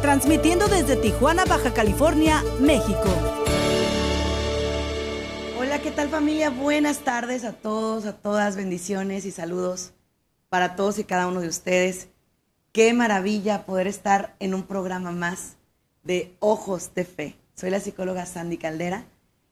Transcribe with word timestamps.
transmitiendo 0.00 0.66
desde 0.68 0.96
Tijuana, 0.96 1.44
Baja 1.44 1.72
California, 1.72 2.42
México. 2.60 3.04
Hola, 5.58 5.80
¿qué 5.80 5.90
tal 5.90 6.08
familia? 6.08 6.50
Buenas 6.50 6.98
tardes 6.98 7.44
a 7.44 7.52
todos, 7.52 8.06
a 8.06 8.12
todas, 8.16 8.56
bendiciones 8.56 9.24
y 9.24 9.30
saludos 9.30 9.92
para 10.48 10.76
todos 10.76 10.98
y 10.98 11.04
cada 11.04 11.26
uno 11.26 11.40
de 11.40 11.48
ustedes. 11.48 12.08
Qué 12.72 12.92
maravilla 12.92 13.64
poder 13.66 13.86
estar 13.86 14.36
en 14.38 14.54
un 14.54 14.62
programa 14.64 15.12
más 15.12 15.56
de 16.04 16.34
Ojos 16.40 16.94
de 16.94 17.04
Fe. 17.04 17.36
Soy 17.54 17.70
la 17.70 17.80
psicóloga 17.80 18.26
Sandy 18.26 18.58
Caldera 18.58 19.04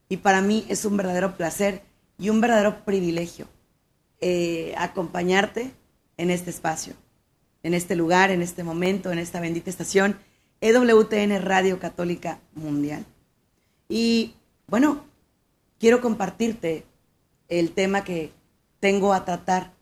y 0.09 0.19
para 0.19 0.41
mí 0.41 0.67
es 0.69 0.85
un 0.85 0.97
verdadero 0.97 1.37
placer 1.37 1.83
y 2.19 2.29
un 2.29 2.41
verdadero 2.41 2.85
privilegio 2.85 3.49
eh, 4.21 4.75
acompañarte 4.77 5.73
en 6.17 6.31
este 6.31 6.51
espacio, 6.51 6.95
en 7.63 7.75
este 7.75 7.97
lugar, 7.97 8.31
en 8.31 8.43
este 8.43 8.63
momento, 8.63 9.11
en 9.11 9.19
esta 9.19 9.41
bendita 9.41 9.71
estación, 9.71 10.17
EWTN 10.65 11.43
Radio 11.43 11.79
Católica 11.79 12.41
Mundial. 12.55 13.05
Y 13.87 14.35
bueno, 14.67 15.05
quiero 15.79 16.01
compartirte 16.01 16.87
el 17.49 17.73
tema 17.73 18.03
que 18.03 18.33
tengo 18.81 19.13
a 19.13 19.27
tratar 19.27 19.75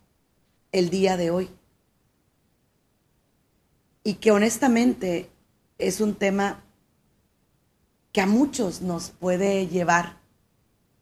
el 0.73 0.91
día 0.91 1.17
de 1.17 1.31
hoy. 1.31 1.51
Y 4.03 4.15
que 4.15 4.33
honestamente 4.33 5.31
es 5.79 6.01
un 6.01 6.17
tema 6.17 6.65
que 8.11 8.20
a 8.20 8.27
muchos 8.27 8.83
nos 8.83 9.11
puede 9.11 9.69
llevar 9.69 10.17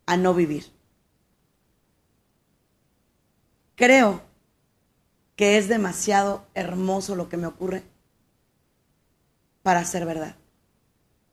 a 0.05 0.19
no 0.19 0.35
vivir. 0.35 0.67
Creo 3.77 4.21
que 5.37 5.57
es 5.57 5.69
demasiado 5.69 6.45
hermoso 6.53 7.17
lo 7.17 7.31
que 7.31 7.39
me 7.39 7.47
ocurre 7.47 7.83
para 9.63 9.85
ser 9.85 10.07
verdad. 10.07 10.37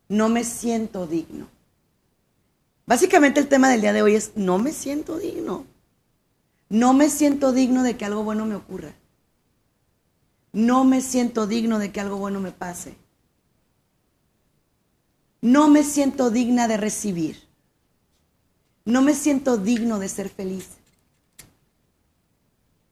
No 0.10 0.30
me 0.30 0.44
siento 0.44 1.08
digno. 1.08 1.48
Básicamente 2.86 3.40
el 3.40 3.48
tema 3.48 3.70
del 3.70 3.82
día 3.82 3.94
de 3.94 4.02
hoy 4.02 4.16
es, 4.16 4.32
no 4.36 4.58
me 4.58 4.72
siento 4.72 5.18
digno. 5.18 5.66
No 6.70 6.94
me 6.94 7.10
siento 7.10 7.52
digno 7.52 7.84
de 7.84 7.98
que 7.98 8.06
algo 8.06 8.24
bueno 8.24 8.46
me 8.46 8.56
ocurra. 8.56 8.94
No 10.54 10.84
me 10.84 11.02
siento 11.02 11.48
digno 11.48 11.80
de 11.80 11.92
que 11.92 12.00
algo 12.00 12.18
bueno 12.18 12.40
me 12.40 12.52
pase. 12.52 12.96
No 15.42 15.68
me 15.68 15.84
siento 15.84 16.30
digna 16.30 16.68
de 16.68 16.78
recibir. 16.78 17.44
No 18.86 19.02
me 19.02 19.14
siento 19.14 19.58
digno 19.58 20.00
de 20.00 20.10
ser 20.10 20.30
feliz 20.30 20.78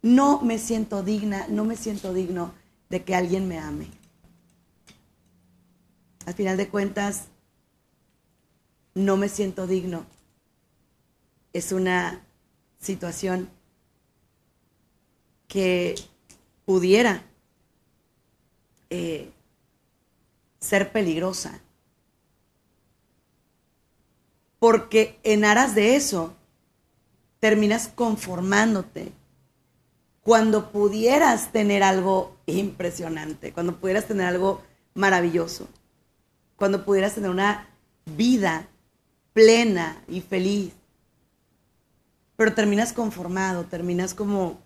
no 0.06 0.40
me 0.42 0.60
siento 0.60 1.02
digna, 1.02 1.48
no 1.50 1.66
me 1.66 1.76
siento 1.76 2.14
digno 2.14 2.54
de 2.90 3.04
que 3.04 3.16
alguien 3.16 3.48
me 3.48 3.58
ame. 3.58 3.88
Al 6.26 6.34
final 6.34 6.58
de 6.58 6.70
cuentas, 6.70 7.26
no 8.94 9.18
me 9.18 9.30
siento 9.30 9.68
digno. 9.68 10.06
Es 11.54 11.72
una 11.72 12.26
situación 12.80 13.50
que 15.48 15.96
pudiera 16.66 17.24
eh, 18.90 19.32
ser 20.60 20.92
peligrosa. 20.92 21.62
Porque 24.60 25.20
en 25.24 25.46
aras 25.46 25.76
de 25.76 25.96
eso 25.96 26.36
terminas 27.40 27.88
conformándote 27.88 29.12
cuando 30.22 30.72
pudieras 30.72 31.52
tener 31.52 31.84
algo 31.84 32.36
impresionante, 32.48 33.54
cuando 33.54 33.80
pudieras 33.80 34.08
tener 34.08 34.26
algo 34.26 34.64
maravilloso, 34.96 35.68
cuando 36.56 36.86
pudieras 36.86 37.16
tener 37.16 37.30
una 37.30 37.70
vida 38.06 38.68
plena 39.34 40.04
y 40.08 40.22
feliz. 40.22 40.74
Pero 42.36 42.54
terminas 42.54 42.94
conformado, 42.94 43.66
terminas 43.66 44.14
como, 44.14 44.60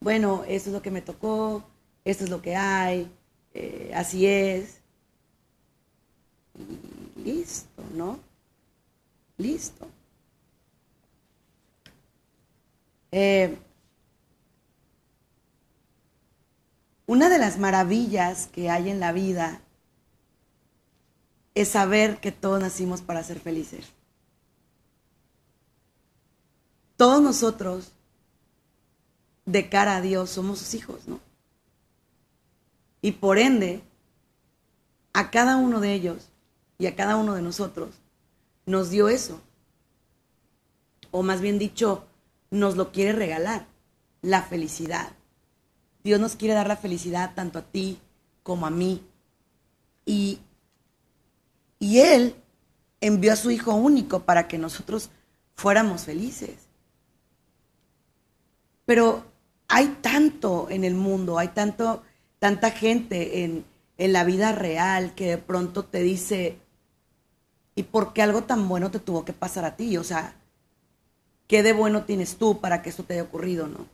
bueno, 0.00 0.44
esto 0.46 0.70
es 0.70 0.74
lo 0.74 0.82
que 0.82 0.90
me 0.90 1.02
tocó, 1.02 1.64
esto 2.04 2.24
es 2.24 2.30
lo 2.30 2.42
que 2.42 2.56
hay, 2.56 3.10
eh, 3.54 3.92
así 3.94 4.26
es. 4.26 4.80
Y 6.54 7.22
listo, 7.24 7.82
¿no? 7.94 8.18
Listo. 9.36 9.88
Eh, 13.10 13.56
Una 17.12 17.28
de 17.28 17.38
las 17.38 17.58
maravillas 17.58 18.46
que 18.46 18.70
hay 18.70 18.88
en 18.88 18.98
la 18.98 19.12
vida 19.12 19.60
es 21.54 21.68
saber 21.68 22.20
que 22.20 22.32
todos 22.32 22.60
nacimos 22.60 23.02
para 23.02 23.22
ser 23.22 23.40
felices. 23.40 23.86
Todos 26.96 27.22
nosotros, 27.22 27.92
de 29.44 29.68
cara 29.68 29.96
a 29.96 30.00
Dios, 30.00 30.30
somos 30.30 30.58
sus 30.60 30.74
hijos, 30.74 31.06
¿no? 31.06 31.20
Y 33.00 33.12
por 33.12 33.38
ende, 33.38 33.82
a 35.12 35.30
cada 35.30 35.56
uno 35.56 35.80
de 35.80 35.92
ellos 35.92 36.28
y 36.78 36.86
a 36.86 36.96
cada 36.96 37.16
uno 37.16 37.34
de 37.34 37.42
nosotros 37.42 37.90
nos 38.66 38.90
dio 38.90 39.08
eso. 39.08 39.40
O 41.10 41.22
más 41.22 41.40
bien 41.40 41.58
dicho, 41.58 42.06
nos 42.50 42.76
lo 42.76 42.92
quiere 42.92 43.12
regalar, 43.12 43.66
la 44.22 44.42
felicidad. 44.42 45.12
Dios 46.04 46.20
nos 46.20 46.36
quiere 46.36 46.54
dar 46.54 46.68
la 46.68 46.76
felicidad 46.76 47.34
tanto 47.34 47.58
a 47.58 47.62
ti 47.62 47.98
como 48.42 48.66
a 48.66 48.70
mí. 48.70 49.02
Y, 50.06 50.40
y 51.82 51.98
Él 51.98 52.36
envió 53.00 53.32
a 53.32 53.36
su 53.36 53.50
Hijo 53.50 53.74
único 53.74 54.20
para 54.20 54.46
que 54.46 54.56
nosotros 54.56 55.10
fuéramos 55.56 56.04
felices. 56.04 56.54
Pero 58.86 59.24
hay 59.66 59.98
tanto 60.00 60.68
en 60.70 60.84
el 60.84 60.94
mundo, 60.94 61.40
hay 61.40 61.48
tanto, 61.48 62.04
tanta 62.38 62.70
gente 62.70 63.42
en, 63.42 63.64
en 63.98 64.12
la 64.12 64.22
vida 64.22 64.52
real 64.52 65.16
que 65.16 65.30
de 65.30 65.38
pronto 65.38 65.84
te 65.84 66.04
dice, 66.04 66.56
¿y 67.74 67.82
por 67.82 68.12
qué 68.12 68.22
algo 68.22 68.44
tan 68.44 68.68
bueno 68.68 68.92
te 68.92 69.00
tuvo 69.00 69.24
que 69.24 69.32
pasar 69.32 69.64
a 69.64 69.74
ti? 69.74 69.96
O 69.96 70.04
sea, 70.04 70.36
¿qué 71.48 71.64
de 71.64 71.72
bueno 71.72 72.04
tienes 72.04 72.36
tú 72.36 72.60
para 72.60 72.80
que 72.80 72.90
esto 72.90 73.02
te 73.02 73.14
haya 73.14 73.24
ocurrido, 73.24 73.66
no? 73.66 73.88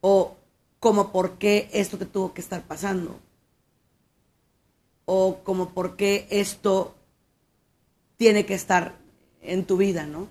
O 0.00 0.34
como 0.80 1.12
por 1.12 1.36
qué 1.36 1.68
esto 1.74 1.98
te 1.98 2.06
tuvo 2.06 2.32
que 2.32 2.40
estar 2.40 2.62
pasando. 2.62 3.20
O 5.06 5.40
como 5.44 5.70
por 5.70 5.96
qué 5.96 6.26
esto 6.30 6.94
tiene 8.16 8.46
que 8.46 8.54
estar 8.54 8.96
en 9.42 9.64
tu 9.64 9.76
vida, 9.76 10.06
¿no? 10.06 10.28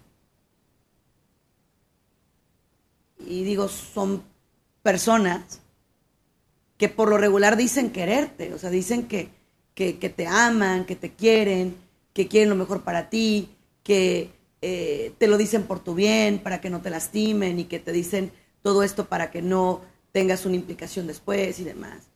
Y 3.25 3.43
digo, 3.43 3.67
son 3.67 4.23
personas 4.81 5.61
que 6.77 6.89
por 6.89 7.09
lo 7.09 7.17
regular 7.17 7.55
dicen 7.55 7.91
quererte, 7.91 8.53
o 8.53 8.59
sea, 8.59 8.69
dicen 8.69 9.07
que, 9.07 9.29
que, 9.75 9.93
te 9.93 10.27
aman, 10.27 10.85
que 10.85 10.95
te 10.95 11.13
quieren, 11.13 11.75
que 12.13 12.27
quieren 12.27 12.49
lo 12.49 12.55
mejor 12.55 12.83
para 12.83 13.09
ti, 13.09 13.49
que 13.83 14.31
eh, 14.61 15.13
te 15.17 15.27
lo 15.27 15.37
dicen 15.37 15.63
por 15.63 15.79
tu 15.79 15.95
bien, 15.95 16.39
para 16.39 16.61
que 16.61 16.69
no 16.69 16.81
te 16.81 16.89
lastimen 16.89 17.59
y 17.59 17.65
que 17.65 17.79
te 17.79 17.91
dicen 17.91 18.31
todo 18.61 18.83
esto 18.83 19.05
para 19.05 19.29
que 19.29 19.41
no 19.41 19.81
tengas 20.11 20.45
una 20.45 20.55
implicación 20.55 21.07
después 21.07 21.59
y 21.59 21.63
demás. 21.63 22.12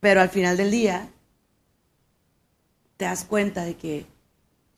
Pero 0.00 0.20
al 0.20 0.30
final 0.30 0.56
del 0.56 0.70
día, 0.70 1.10
te 2.96 3.04
das 3.04 3.24
cuenta 3.24 3.64
de 3.64 3.76
que 3.76 4.06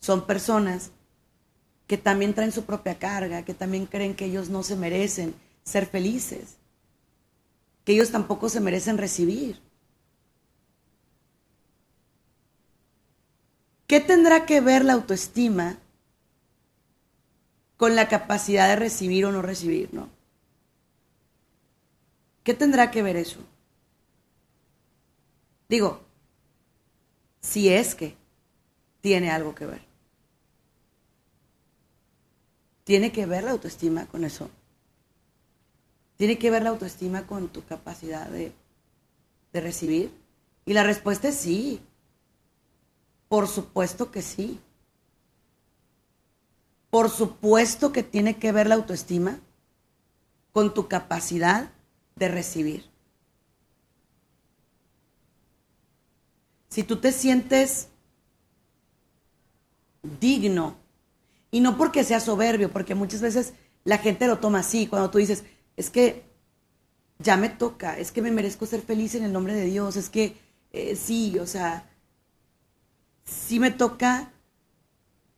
son 0.00 0.26
personas 0.26 0.90
que 1.86 1.96
también 1.96 2.34
traen 2.34 2.52
su 2.52 2.64
propia 2.64 2.98
carga, 2.98 3.44
que 3.44 3.54
también 3.54 3.86
creen 3.86 4.14
que 4.14 4.26
ellos 4.26 4.48
no 4.48 4.62
se 4.62 4.76
merecen 4.76 5.34
ser 5.64 5.86
felices, 5.86 6.56
que 7.84 7.92
ellos 7.92 8.10
tampoco 8.10 8.48
se 8.48 8.60
merecen 8.60 8.98
recibir. 8.98 9.60
¿Qué 13.86 14.00
tendrá 14.00 14.46
que 14.46 14.60
ver 14.60 14.84
la 14.84 14.94
autoestima 14.94 15.78
con 17.76 17.94
la 17.94 18.08
capacidad 18.08 18.68
de 18.68 18.76
recibir 18.76 19.26
o 19.26 19.32
no 19.32 19.42
recibir, 19.42 19.92
¿no? 19.92 20.08
¿Qué 22.42 22.54
tendrá 22.54 22.90
que 22.90 23.02
ver 23.02 23.16
eso? 23.16 23.40
Digo, 25.72 26.02
si 27.40 27.70
es 27.70 27.94
que 27.94 28.14
tiene 29.00 29.30
algo 29.30 29.54
que 29.54 29.64
ver. 29.64 29.80
¿Tiene 32.84 33.10
que 33.10 33.24
ver 33.24 33.44
la 33.44 33.52
autoestima 33.52 34.04
con 34.04 34.24
eso? 34.24 34.50
¿Tiene 36.18 36.36
que 36.36 36.50
ver 36.50 36.62
la 36.62 36.68
autoestima 36.68 37.26
con 37.26 37.48
tu 37.48 37.64
capacidad 37.64 38.28
de, 38.28 38.52
de 39.54 39.60
recibir? 39.62 40.12
Y 40.66 40.74
la 40.74 40.82
respuesta 40.82 41.28
es 41.28 41.36
sí. 41.36 41.80
Por 43.30 43.48
supuesto 43.48 44.10
que 44.10 44.20
sí. 44.20 44.60
Por 46.90 47.08
supuesto 47.08 47.92
que 47.92 48.02
tiene 48.02 48.36
que 48.36 48.52
ver 48.52 48.66
la 48.66 48.74
autoestima 48.74 49.40
con 50.52 50.74
tu 50.74 50.86
capacidad 50.86 51.70
de 52.16 52.28
recibir. 52.28 52.91
Si 56.72 56.84
tú 56.84 56.96
te 56.96 57.12
sientes 57.12 57.88
digno, 60.18 60.78
y 61.50 61.60
no 61.60 61.76
porque 61.76 62.02
sea 62.02 62.18
soberbio, 62.18 62.72
porque 62.72 62.94
muchas 62.94 63.20
veces 63.20 63.52
la 63.84 63.98
gente 63.98 64.26
lo 64.26 64.38
toma 64.38 64.60
así, 64.60 64.86
cuando 64.86 65.10
tú 65.10 65.18
dices, 65.18 65.44
es 65.76 65.90
que 65.90 66.24
ya 67.18 67.36
me 67.36 67.50
toca, 67.50 67.98
es 67.98 68.10
que 68.10 68.22
me 68.22 68.30
merezco 68.30 68.64
ser 68.64 68.80
feliz 68.80 69.14
en 69.14 69.24
el 69.24 69.34
nombre 69.34 69.52
de 69.52 69.66
Dios, 69.66 69.96
es 69.96 70.08
que 70.08 70.34
eh, 70.72 70.96
sí, 70.96 71.38
o 71.38 71.46
sea, 71.46 71.90
sí 73.26 73.60
me 73.60 73.70
toca, 73.70 74.32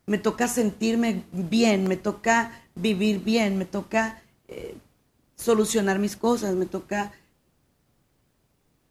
me 0.07 0.19
toca 0.19 0.47
sentirme 0.47 1.25
bien, 1.33 1.89
me 1.89 1.97
toca 1.97 2.63
vivir 2.77 3.25
bien, 3.25 3.59
me 3.59 3.65
toca 3.65 4.23
eh, 4.47 4.77
solucionar 5.35 5.99
mis 5.99 6.15
cosas, 6.15 6.55
me 6.55 6.67
toca, 6.67 7.11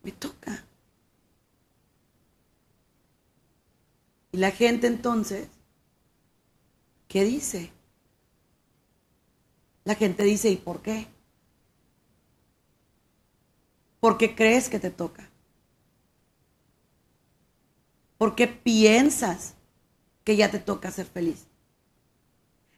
me 0.04 0.12
toca. 0.12 0.66
Y 4.33 4.38
la 4.38 4.51
gente 4.51 4.88
entonces, 4.88 5.47
¿qué 7.07 7.24
dice? 7.24 7.71
La 9.85 9.95
gente 9.95 10.24
dice, 10.25 10.50
¿y 10.50 10.57
por 10.57 10.81
qué? 10.81 11.07
¿Por 14.00 14.19
qué 14.19 14.35
crees 14.35 14.69
que 14.69 14.80
te 14.80 14.91
toca? 14.91 15.31
¿Por 18.18 18.33
qué 18.35 18.47
piensas 18.47 19.53
que 20.24 20.36
ya 20.38 20.51
te 20.51 20.59
toca 20.59 20.91
ser 20.91 21.06
feliz? 21.07 21.47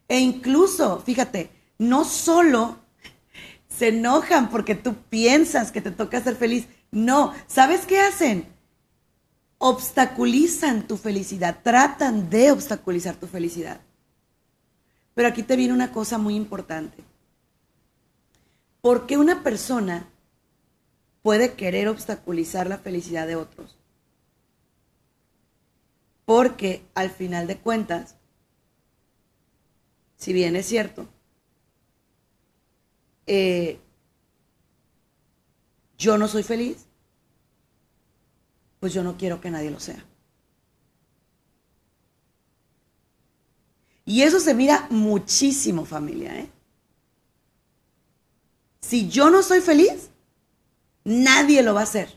E 0.07 0.19
incluso, 0.19 0.99
fíjate, 0.99 1.49
no 1.77 2.05
solo 2.05 2.77
se 3.69 3.89
enojan 3.89 4.49
porque 4.51 4.75
tú 4.75 4.95
piensas 5.09 5.71
que 5.71 5.81
te 5.81 5.91
toca 5.91 6.21
ser 6.23 6.35
feliz, 6.37 6.67
no, 6.91 7.33
¿sabes 7.47 7.85
qué 7.87 7.99
hacen? 7.99 8.47
Obstaculizan 9.67 10.85
tu 10.85 10.95
felicidad, 10.95 11.63
tratan 11.63 12.29
de 12.29 12.51
obstaculizar 12.51 13.15
tu 13.15 13.25
felicidad. 13.25 13.81
Pero 15.15 15.27
aquí 15.27 15.41
te 15.41 15.55
viene 15.55 15.73
una 15.73 15.91
cosa 15.91 16.19
muy 16.19 16.35
importante. 16.35 17.03
¿Por 18.79 19.07
qué 19.07 19.17
una 19.17 19.41
persona 19.41 20.07
puede 21.23 21.53
querer 21.53 21.87
obstaculizar 21.87 22.67
la 22.67 22.77
felicidad 22.77 23.25
de 23.25 23.37
otros? 23.37 23.75
Porque 26.25 26.85
al 26.93 27.09
final 27.09 27.47
de 27.47 27.57
cuentas, 27.57 28.17
si 30.15 30.31
bien 30.31 30.55
es 30.55 30.67
cierto, 30.67 31.07
eh, 33.25 33.79
yo 35.97 36.19
no 36.19 36.27
soy 36.27 36.43
feliz, 36.43 36.84
pues 38.85 38.93
yo 38.93 39.03
no 39.03 39.17
quiero 39.17 39.41
que 39.41 39.49
nadie 39.49 39.71
lo 39.71 39.79
sea. 39.79 40.05
Y 44.05 44.21
eso 44.21 44.39
se 44.39 44.53
mira 44.53 44.85
muchísimo, 44.91 45.85
familia. 45.85 46.39
¿eh? 46.39 46.51
Si 48.81 49.09
yo 49.09 49.31
no 49.31 49.41
soy 49.41 49.61
feliz, 49.61 50.11
nadie 51.03 51.63
lo 51.63 51.73
va 51.73 51.79
a 51.79 51.85
hacer. 51.85 52.15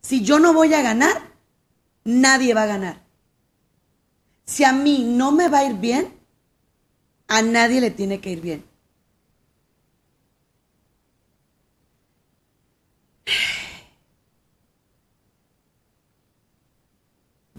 Si 0.00 0.24
yo 0.24 0.38
no 0.38 0.54
voy 0.54 0.72
a 0.72 0.80
ganar, 0.80 1.34
nadie 2.04 2.54
va 2.54 2.62
a 2.62 2.66
ganar. 2.74 3.02
Si 4.46 4.64
a 4.64 4.72
mí 4.72 5.04
no 5.04 5.32
me 5.32 5.50
va 5.50 5.58
a 5.58 5.66
ir 5.66 5.74
bien, 5.74 6.18
a 7.28 7.42
nadie 7.42 7.82
le 7.82 7.90
tiene 7.90 8.22
que 8.22 8.30
ir 8.30 8.40
bien. 8.40 8.71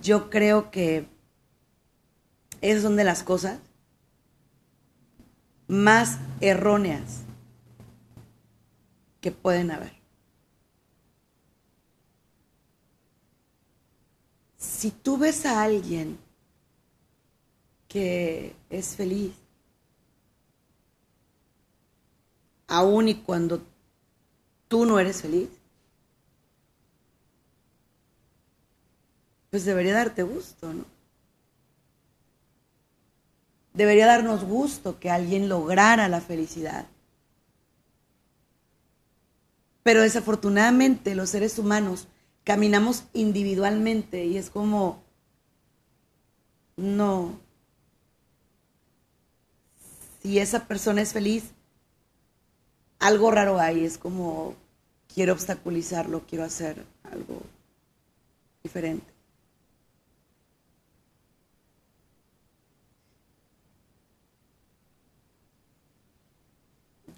Yo 0.03 0.29
creo 0.29 0.69
que 0.69 1.07
esas 2.59 2.83
son 2.83 2.97
de 2.97 3.05
las 3.05 3.23
cosas 3.23 3.59
más 5.69 6.19
erróneas 6.41 7.21
que 9.21 9.31
pueden 9.31 9.71
haber. 9.71 9.93
Si 14.57 14.91
tú 14.91 15.17
ves 15.17 15.45
a 15.45 15.63
alguien 15.63 16.19
que 17.87 18.53
es 18.69 18.97
feliz, 18.97 19.33
aun 22.67 23.07
y 23.07 23.15
cuando 23.15 23.61
tú 24.67 24.85
no 24.85 24.99
eres 24.99 25.21
feliz, 25.21 25.47
pues 29.53 29.65
debería 29.65 29.93
darte 29.93 30.23
gusto, 30.23 30.73
¿no? 30.73 30.83
Debería 33.75 34.07
darnos 34.07 34.43
gusto 34.43 34.99
que 34.99 35.11
alguien 35.11 35.47
lograra 35.47 36.07
la 36.07 36.21
felicidad. 36.21 36.87
Pero 39.83 40.01
desafortunadamente 40.01 41.13
los 41.13 41.29
seres 41.29 41.59
humanos 41.59 42.07
caminamos 42.43 43.03
individualmente 43.13 44.25
y 44.25 44.37
es 44.37 44.49
como, 44.49 45.03
no, 46.75 47.39
si 50.23 50.39
esa 50.39 50.65
persona 50.65 51.03
es 51.03 51.13
feliz, 51.13 51.51
algo 52.97 53.29
raro 53.29 53.59
hay, 53.59 53.85
es 53.85 53.99
como, 53.99 54.55
quiero 55.13 55.33
obstaculizarlo, 55.33 56.25
quiero 56.25 56.43
hacer 56.43 56.83
algo 57.03 57.39
diferente. 58.63 59.12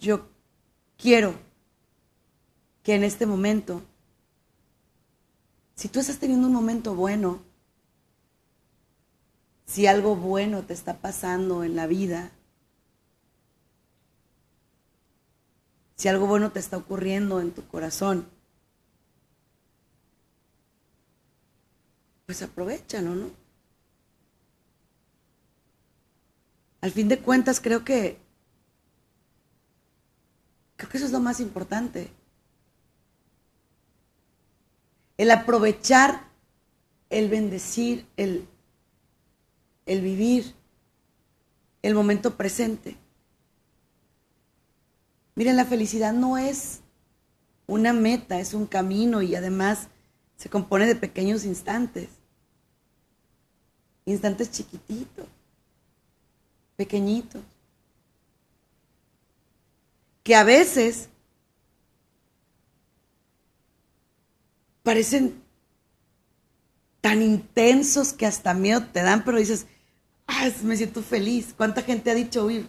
Yo 0.06 0.28
quiero 0.98 1.34
que 2.84 2.94
en 2.94 3.04
este 3.04 3.26
momento, 3.26 3.82
si 5.74 5.88
tú 5.90 6.00
estás 6.00 6.20
teniendo 6.20 6.46
un 6.48 6.54
momento 6.54 6.94
bueno, 6.94 7.42
si 9.66 9.88
algo 9.88 10.16
bueno 10.16 10.62
te 10.62 10.74
está 10.74 11.02
pasando 11.02 11.64
en 11.64 11.76
la 11.76 11.88
vida, 11.88 12.32
si 15.96 16.08
algo 16.08 16.28
bueno 16.28 16.52
te 16.52 16.60
está 16.60 16.78
ocurriendo 16.78 17.42
en 17.42 17.52
tu 17.52 17.68
corazón, 17.68 18.28
pues 22.28 22.44
aprovechalo, 22.44 23.16
¿no? 23.16 23.32
Al 26.82 26.92
fin 26.92 27.08
de 27.08 27.18
cuentas 27.18 27.60
creo 27.60 27.84
que 27.84 28.25
Creo 30.77 30.89
que 30.89 30.98
eso 30.98 31.05
es 31.05 31.12
lo 31.12 31.20
más 31.20 31.39
importante. 31.39 32.12
El 35.17 35.32
aprovechar, 35.32 36.27
el 37.10 37.29
bendecir, 37.29 38.05
el, 38.17 38.48
el 39.86 40.01
vivir 40.01 40.53
el 41.86 41.94
momento 41.94 42.36
presente. 42.36 42.98
Miren, 45.36 45.55
la 45.55 45.65
felicidad 45.65 46.13
no 46.13 46.38
es 46.38 46.79
una 47.67 47.94
meta, 47.94 48.39
es 48.39 48.55
un 48.55 48.65
camino 48.65 49.22
y 49.22 49.36
además 49.36 49.88
se 50.36 50.50
compone 50.50 50.88
de 50.88 50.96
pequeños 50.96 51.46
instantes. 51.46 52.10
Instantes 54.05 54.50
chiquititos, 54.50 55.27
pequeñitos 56.75 57.44
que 60.25 60.34
a 60.34 60.44
veces 60.44 61.08
parecen 64.82 65.39
tan 67.00 67.22
intensos 67.22 68.12
que 68.12 68.25
hasta 68.25 68.55
miedo 68.55 68.88
te 68.88 69.03
dan, 69.03 69.24
pero 69.24 69.38
dices, 69.38 69.67
ah, 70.25 70.50
me 70.63 70.75
siento 70.77 71.03
feliz. 71.03 71.53
¿Cuánta 71.55 71.84
gente 71.84 72.10
ha 72.10 72.15
dicho, 72.15 72.44
uy, 72.44 72.67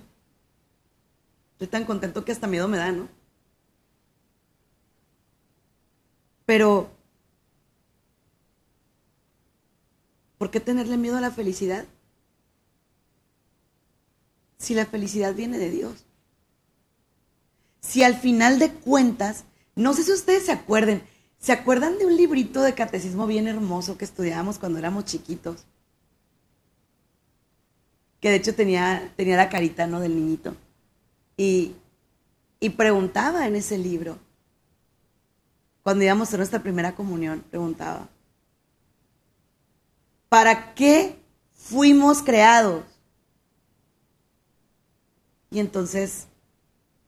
estoy 1.53 1.69
tan 1.69 1.87
contento 1.87 2.27
que 2.27 2.33
hasta 2.33 2.47
miedo 2.47 2.69
me 2.69 2.77
da, 2.77 2.93
¿no? 2.93 3.09
Pero, 6.45 6.91
¿por 10.37 10.51
qué 10.51 10.61
tenerle 10.61 10.99
miedo 10.99 11.17
a 11.17 11.23
la 11.23 11.31
felicidad? 11.31 11.87
Si 14.59 14.75
la 14.75 14.85
felicidad 14.85 15.35
viene 15.35 15.57
de 15.57 15.71
Dios. 15.71 16.06
Si 17.87 18.03
al 18.03 18.17
final 18.17 18.59
de 18.59 18.73
cuentas, 18.73 19.45
no 19.77 19.95
sé 19.95 20.03
si 20.03 20.11
ustedes 20.11 20.47
se 20.47 20.53
acuerden, 20.53 21.05
¿se 21.39 21.53
acuerdan 21.53 21.99
de 21.99 22.07
un 22.07 22.17
librito 22.17 22.61
de 22.63 22.75
catecismo 22.75 23.29
bien 23.29 23.47
hermoso 23.47 23.97
que 23.97 24.05
estudiábamos 24.05 24.59
cuando 24.59 24.81
éramos 24.81 25.05
chiquitos? 25.05 25.65
Que 28.21 28.31
de 28.31 28.37
hecho 28.37 28.57
tenía, 28.57 29.13
tenía 29.17 29.37
la 29.37 29.49
carita, 29.49 29.87
¿no? 29.87 30.01
Del 30.01 30.17
niñito. 30.17 30.57
Y, 31.37 31.77
y 32.59 32.71
preguntaba 32.71 33.47
en 33.47 33.55
ese 33.55 33.79
libro, 33.79 34.19
cuando 35.85 36.03
íbamos 36.03 36.35
a 36.35 36.39
nuestra 36.39 36.65
primera 36.65 36.97
comunión, 36.97 37.45
preguntaba, 37.49 38.09
¿para 40.29 40.75
qué 40.75 41.21
fuimos 41.55 42.21
creados? 42.21 42.83
Y 45.53 45.61
entonces 45.61 46.27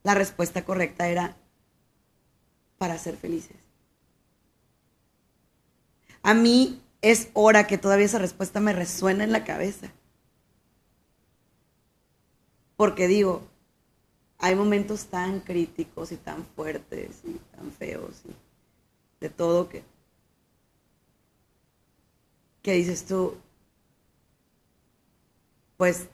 la 0.03 0.15
respuesta 0.15 0.65
correcta 0.65 1.09
era, 1.09 1.37
para 2.79 2.99
ser 2.99 3.17
felices. 3.17 3.57
A 6.23 6.35
mí 6.35 6.81
es 7.01 7.31
hora 7.33 7.67
que 7.67 7.79
todavía 7.79 8.07
esa 8.07 8.19
respuesta 8.19 8.61
me 8.61 8.73
resuena 8.73 9.25
en 9.25 9.33
la 9.33 9.45
cabeza. 9.45 9.93
Porque 12.77 13.09
digo, 13.09 13.43
hay 14.39 14.55
momentos 14.55 15.07
tan 15.07 15.41
críticos 15.41 16.13
y 16.13 16.17
tan 16.17 16.45
fuertes 16.45 17.23
y 17.25 17.35
tan 17.57 17.73
feos 17.73 18.23
de 19.21 19.31
todo 19.31 19.69
que, 19.69 19.83
que 22.63 22.73
dices 22.73 23.05
tú, 23.05 23.37
pues 25.77 26.09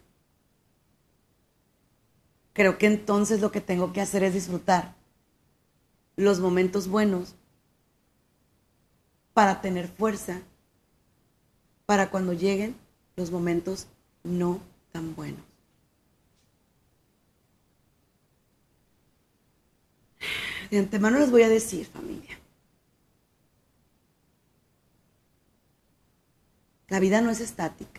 creo 2.54 2.78
que 2.78 2.86
entonces 2.86 3.42
lo 3.42 3.52
que 3.52 3.60
tengo 3.60 3.92
que 3.92 4.00
hacer 4.00 4.22
es 4.22 4.32
disfrutar 4.32 4.94
los 6.16 6.40
momentos 6.40 6.88
buenos 6.88 7.34
para 9.34 9.60
tener 9.60 9.88
fuerza 9.88 10.40
para 11.84 12.10
cuando 12.10 12.32
lleguen 12.32 12.74
los 13.16 13.30
momentos 13.30 13.88
no 14.22 14.60
tan 14.90 15.14
buenos. 15.14 15.42
De 20.70 20.78
antemano 20.78 21.18
les 21.18 21.30
voy 21.30 21.42
a 21.42 21.48
decir, 21.48 21.84
familia, 21.86 22.38
La 26.94 27.00
vida 27.00 27.20
no 27.20 27.30
es 27.30 27.40
estática. 27.40 27.93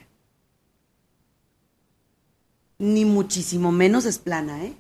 Ni 2.78 3.06
muchísimo 3.06 3.72
menos 3.72 4.06
es 4.06 4.20
plana, 4.20 4.64
¿eh? 4.66 4.76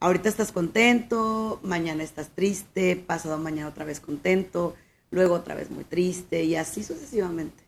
Ahorita 0.00 0.28
estás 0.28 0.52
contento, 0.52 1.60
mañana 1.62 2.02
estás 2.02 2.28
triste, 2.28 2.94
pasado 2.96 3.38
mañana 3.38 3.68
otra 3.68 3.84
vez 3.84 4.00
contento, 4.00 4.76
luego 5.10 5.34
otra 5.34 5.54
vez 5.54 5.70
muy 5.70 5.84
triste 5.84 6.44
y 6.44 6.56
así 6.56 6.84
sucesivamente. 6.84 7.64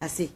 Así. 0.00 0.32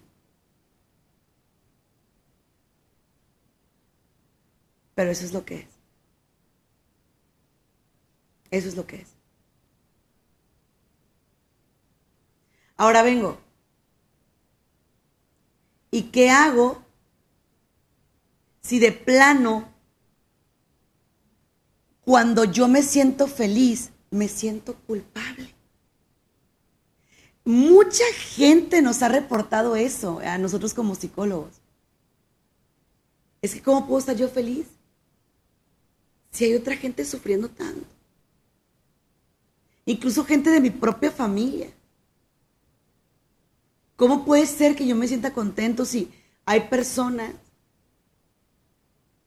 Pero 4.95 5.11
eso 5.11 5.25
es 5.25 5.33
lo 5.33 5.45
que 5.45 5.57
es. 5.61 5.69
Eso 8.51 8.69
es 8.69 8.77
lo 8.77 8.87
que 8.87 8.97
es. 8.97 9.09
Ahora 12.77 13.03
vengo. 13.03 13.46
¿Y 15.97 16.03
qué 16.03 16.29
hago 16.29 16.85
si 18.61 18.79
de 18.79 18.93
plano, 18.93 19.67
cuando 22.05 22.45
yo 22.45 22.69
me 22.69 22.83
siento 22.83 23.27
feliz, 23.27 23.93
me 24.11 24.29
siento 24.29 24.75
culpable? 24.75 25.55
Mucha 27.47 28.05
gente 28.13 28.83
nos 28.83 29.01
ha 29.01 29.09
reportado 29.09 29.75
eso 29.75 30.19
a 30.19 30.37
nosotros 30.37 30.75
como 30.75 30.95
psicólogos. 30.95 31.63
Es 33.41 33.55
que 33.55 33.63
¿cómo 33.63 33.87
puedo 33.87 34.01
estar 34.01 34.17
yo 34.17 34.29
feliz? 34.29 34.67
Si 36.31 36.45
hay 36.45 36.57
otra 36.57 36.77
gente 36.77 37.07
sufriendo 37.07 37.49
tanto. 37.49 37.87
Incluso 39.87 40.27
gente 40.27 40.51
de 40.51 40.61
mi 40.61 40.69
propia 40.69 41.11
familia. 41.11 41.71
¿Cómo 43.97 44.25
puede 44.25 44.47
ser 44.47 44.77
que 44.77 44.87
yo 44.87 44.95
me 44.95 45.09
sienta 45.09 45.33
contento 45.33 45.85
si 45.87 46.13
hay 46.45 46.69
personas 46.69 47.35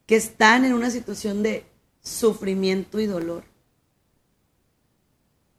que 0.05 0.15
están 0.15 0.63
en 0.63 0.73
una 0.73 0.91
situación 0.91 1.43
de 1.43 1.65
sufrimiento 2.01 2.99
y 2.99 3.07
dolor? 3.07 3.43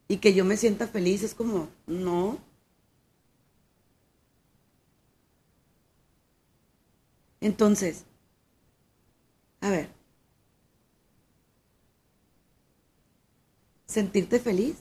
Y 0.08 0.18
que 0.18 0.34
yo 0.34 0.44
me 0.44 0.56
sienta 0.56 0.86
feliz, 0.88 1.22
es 1.22 1.34
como, 1.34 1.68
no. 1.86 2.38
Entonces, 7.40 8.04
a 9.60 9.70
ver, 9.70 9.90
sentirte 13.86 14.38
feliz 14.38 14.76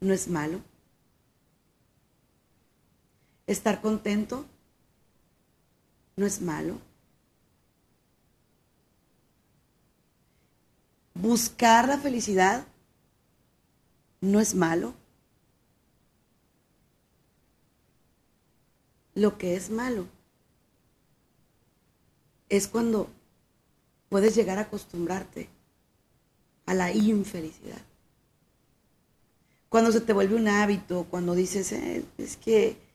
no 0.00 0.14
es 0.14 0.28
malo. 0.28 0.60
Estar 3.48 3.80
contento 3.80 4.44
no 6.16 6.26
es 6.26 6.42
malo. 6.42 6.78
Buscar 11.14 11.88
la 11.88 11.96
felicidad 11.96 12.66
no 14.20 14.38
es 14.38 14.54
malo. 14.54 14.92
Lo 19.14 19.38
que 19.38 19.56
es 19.56 19.70
malo 19.70 20.06
es 22.50 22.68
cuando 22.68 23.08
puedes 24.10 24.34
llegar 24.34 24.58
a 24.58 24.62
acostumbrarte 24.62 25.48
a 26.66 26.74
la 26.74 26.92
infelicidad. 26.92 27.80
Cuando 29.70 29.90
se 29.90 30.02
te 30.02 30.12
vuelve 30.12 30.36
un 30.36 30.48
hábito, 30.48 31.06
cuando 31.08 31.34
dices, 31.34 31.72
eh, 31.72 32.04
es 32.18 32.36
que 32.36 32.87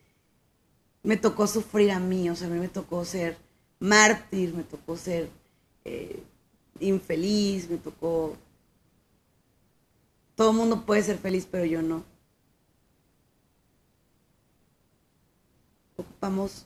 me 1.03 1.17
tocó 1.17 1.48
sufrir 1.48 1.91
a 1.91 2.00
mí, 2.00 2.29
o 2.29 2.36
sea, 2.36 2.48
a 2.48 2.50
mí 2.50 2.60
me 2.60 2.69
tocó 2.69 3.03
ser 3.03 3.38
mártir, 3.79 4.53
me 4.53 4.63
tocó 4.63 4.95
ser 4.95 5.29
eh, 5.83 6.24
infeliz, 6.79 7.69
me 7.69 7.77
tocó... 7.77 8.38
Todo 10.36 10.51
el 10.51 10.57
mundo 10.57 10.86
puede 10.86 11.03
ser 11.03 11.17
feliz, 11.17 11.48
pero 11.50 11.65
yo 11.65 11.81
no. 11.81 12.03
Ocupamos 15.98 16.65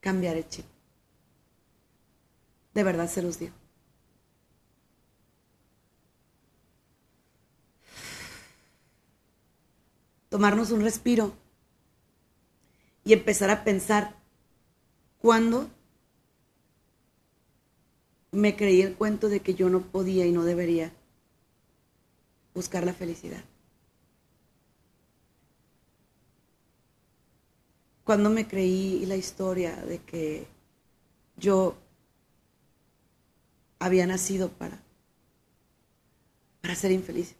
cambiar 0.00 0.36
el 0.36 0.48
chip. 0.48 0.64
De 2.72 2.84
verdad 2.84 3.10
se 3.10 3.20
los 3.20 3.38
digo. 3.38 3.54
Tomarnos 10.30 10.70
un 10.70 10.80
respiro 10.80 11.41
y 13.04 13.12
empezar 13.12 13.50
a 13.50 13.64
pensar 13.64 14.16
cuándo 15.18 15.68
me 18.30 18.56
creí 18.56 18.82
el 18.82 18.94
cuento 18.94 19.28
de 19.28 19.40
que 19.40 19.54
yo 19.54 19.68
no 19.68 19.80
podía 19.80 20.26
y 20.26 20.32
no 20.32 20.44
debería 20.44 20.92
buscar 22.54 22.84
la 22.84 22.94
felicidad. 22.94 23.44
Cuando 28.04 28.30
me 28.30 28.48
creí 28.48 29.04
la 29.06 29.16
historia 29.16 29.76
de 29.76 29.98
que 29.98 30.46
yo 31.36 31.76
había 33.78 34.06
nacido 34.06 34.48
para, 34.48 34.80
para 36.60 36.74
ser 36.74 36.92
infeliz. 36.92 37.34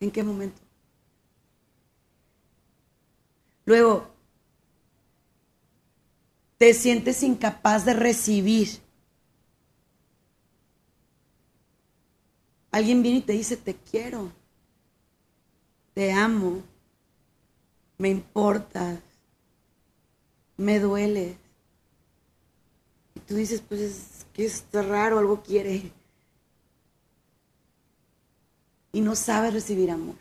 ¿En 0.00 0.10
qué 0.10 0.22
momento? 0.22 0.69
Luego, 3.64 4.08
te 6.58 6.74
sientes 6.74 7.22
incapaz 7.22 7.84
de 7.84 7.94
recibir. 7.94 8.68
Alguien 12.70 13.02
viene 13.02 13.18
y 13.18 13.22
te 13.22 13.32
dice, 13.32 13.56
te 13.56 13.74
quiero, 13.74 14.32
te 15.94 16.12
amo, 16.12 16.62
me 17.98 18.08
importas, 18.08 19.00
me 20.56 20.78
duele. 20.78 21.36
Y 23.14 23.20
tú 23.20 23.34
dices, 23.34 23.60
pues 23.60 23.80
es 23.80 24.26
que 24.32 24.44
está 24.44 24.82
raro, 24.82 25.18
algo 25.18 25.42
quiere. 25.42 25.92
y 28.92 29.00
no 29.00 29.14
sabes 29.14 29.52
recibir 29.52 29.90
amor. 29.90 30.16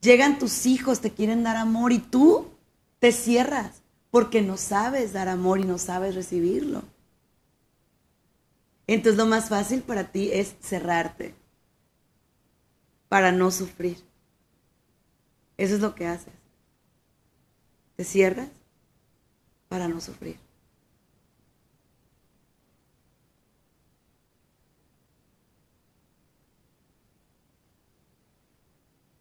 Llegan 0.00 0.38
tus 0.38 0.66
hijos, 0.66 1.00
te 1.00 1.12
quieren 1.12 1.42
dar 1.42 1.56
amor 1.56 1.92
y 1.92 1.98
tú 1.98 2.48
te 2.98 3.12
cierras 3.12 3.82
porque 4.10 4.42
no 4.42 4.56
sabes 4.56 5.12
dar 5.12 5.28
amor 5.28 5.60
y 5.60 5.64
no 5.64 5.78
sabes 5.78 6.14
recibirlo. 6.14 6.82
Entonces 8.86 9.18
lo 9.18 9.26
más 9.26 9.48
fácil 9.48 9.82
para 9.82 10.10
ti 10.10 10.30
es 10.32 10.54
cerrarte 10.60 11.34
para 13.08 13.32
no 13.32 13.50
sufrir. 13.50 13.98
Eso 15.56 15.74
es 15.74 15.80
lo 15.80 15.94
que 15.94 16.06
haces. 16.06 16.32
Te 17.96 18.04
cierras 18.04 18.48
para 19.68 19.88
no 19.88 20.00
sufrir. 20.00 20.38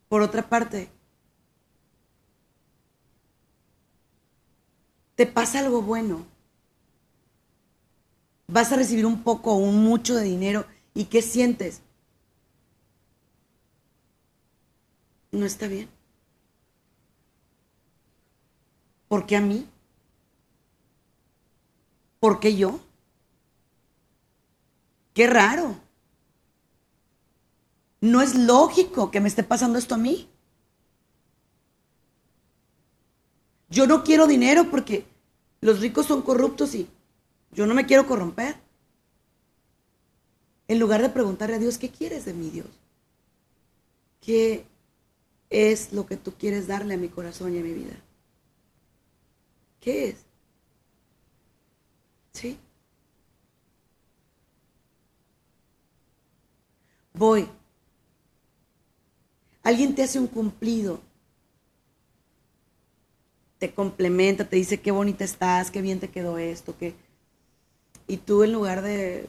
Por 0.10 0.22
otra 0.22 0.48
parte, 0.48 0.90
te 5.16 5.26
pasa 5.26 5.60
algo 5.60 5.82
bueno. 5.82 6.26
Vas 8.48 8.72
a 8.72 8.78
recibir 8.78 9.06
un 9.06 9.24
poco 9.24 9.54
o 9.54 9.58
un 9.58 9.84
mucho 9.84 10.16
de 10.16 10.24
dinero. 10.24 10.66
¿Y 10.94 11.06
qué 11.06 11.22
sientes? 11.22 11.82
No 15.32 15.46
está 15.46 15.68
bien. 15.68 15.90
¿Por 19.08 19.26
qué 19.26 19.36
a 19.38 19.42
mí? 19.42 19.68
¿Por 22.20 22.40
qué 22.40 22.56
yo? 22.56 22.80
Qué 25.14 25.28
raro. 25.28 25.87
No 28.02 28.22
es 28.22 28.36
lógico 28.36 29.12
que 29.12 29.20
me 29.20 29.28
esté 29.28 29.44
pasando 29.44 29.80
esto 29.80 29.96
a 29.96 29.98
mí. 29.98 30.30
Yo 33.70 33.88
no 33.88 34.04
quiero 34.04 34.28
dinero 34.28 34.70
porque 34.70 35.06
los 35.62 35.82
ricos 35.82 36.06
son 36.06 36.22
corruptos 36.22 36.76
y 36.76 36.88
yo 37.52 37.66
no 37.66 37.74
me 37.74 37.86
quiero 37.86 38.08
corromper. 38.08 38.56
En 40.68 40.80
lugar 40.80 41.02
de 41.02 41.10
preguntarle 41.10 41.56
a 41.56 41.60
Dios, 41.60 41.78
¿qué 41.78 41.90
quieres 41.90 42.26
de 42.26 42.34
mí, 42.34 42.50
Dios? 42.50 42.68
¿Qué 44.22 44.66
es 45.50 45.94
lo 45.94 46.06
que 46.06 46.18
tú 46.18 46.34
quieres 46.34 46.68
darle 46.68 46.96
a 46.96 46.98
mi 46.98 47.10
corazón 47.10 47.56
y 47.56 47.60
a 47.60 47.64
mi 47.64 47.74
vida? 47.74 47.96
¿Qué 49.80 50.10
es? 50.10 50.26
¿Sí? 52.34 52.58
Voy 57.14 57.50
Alguien 59.68 59.96
te 59.96 60.04
hace 60.04 60.18
un 60.18 60.28
cumplido. 60.28 61.02
Te 63.60 63.74
complementa, 63.74 64.48
te 64.48 64.56
dice 64.56 64.80
qué 64.80 64.92
bonita 64.92 65.26
estás, 65.26 65.72
qué 65.72 65.82
bien 65.82 66.00
te 66.00 66.08
quedó 66.10 66.38
esto, 66.38 66.78
que 66.78 66.96
y 68.08 68.16
tú 68.16 68.44
en 68.44 68.54
lugar 68.54 68.82
de 68.82 69.28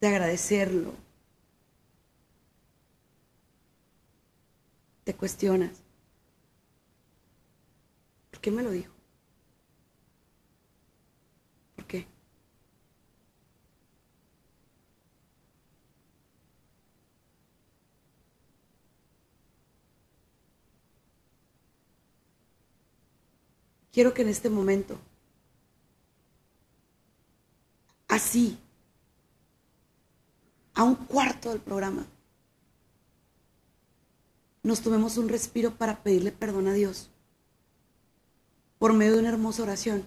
de 0.00 0.06
agradecerlo, 0.06 0.94
te 5.02 5.14
cuestionas. 5.14 5.82
¿Por 8.30 8.40
qué 8.40 8.52
me 8.52 8.62
lo 8.62 8.70
dijo? 8.70 8.94
¿Por 11.74 11.84
qué? 11.86 12.06
Quiero 24.00 24.14
que 24.14 24.22
en 24.22 24.30
este 24.30 24.48
momento, 24.48 24.98
así, 28.08 28.58
a 30.72 30.84
un 30.84 30.94
cuarto 30.94 31.50
del 31.50 31.60
programa, 31.60 32.06
nos 34.62 34.80
tomemos 34.80 35.18
un 35.18 35.28
respiro 35.28 35.76
para 35.76 36.02
pedirle 36.02 36.32
perdón 36.32 36.68
a 36.68 36.72
Dios 36.72 37.10
por 38.78 38.94
medio 38.94 39.12
de 39.12 39.18
una 39.18 39.28
hermosa 39.28 39.64
oración, 39.64 40.06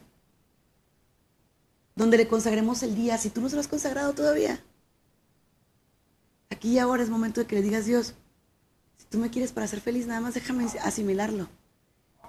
donde 1.95 2.17
le 2.17 2.27
consagremos 2.27 2.81
el 2.81 2.95
día, 2.95 3.19
si 3.19 3.29
tú 3.29 3.41
no 3.41 3.49
se 3.49 3.53
lo 3.53 3.61
has 3.61 3.67
consagrado 3.67 4.13
todavía. 4.13 4.59
Aquí 6.49 6.71
y 6.71 6.79
ahora 6.79 7.03
es 7.03 7.11
momento 7.11 7.41
de 7.41 7.45
que 7.45 7.57
le 7.57 7.61
digas, 7.61 7.85
Dios, 7.85 8.15
si 8.97 9.05
tú 9.05 9.19
me 9.19 9.29
quieres 9.29 9.51
para 9.51 9.67
ser 9.67 9.81
feliz, 9.81 10.07
nada 10.07 10.19
más 10.19 10.33
déjame 10.33 10.65
asimilarlo 10.81 11.47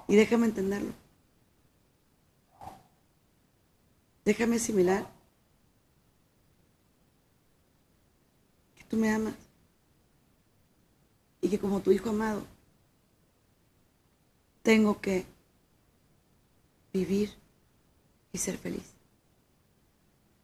y 0.07 0.17
déjame 0.17 0.45
entenderlo. 0.45 1.04
Déjame 4.25 4.57
asimilar 4.57 5.07
que 8.77 8.85
tú 8.85 8.97
me 8.97 9.11
amas 9.11 9.35
y 11.43 11.49
que 11.51 11.59
como 11.59 11.81
tu 11.81 11.93
hijo 11.93 12.09
amado 12.09 12.47
tengo 14.63 14.99
que 15.01 15.27
vivir 16.93 17.35
y 18.33 18.39
ser 18.39 18.57
feliz. 18.57 18.95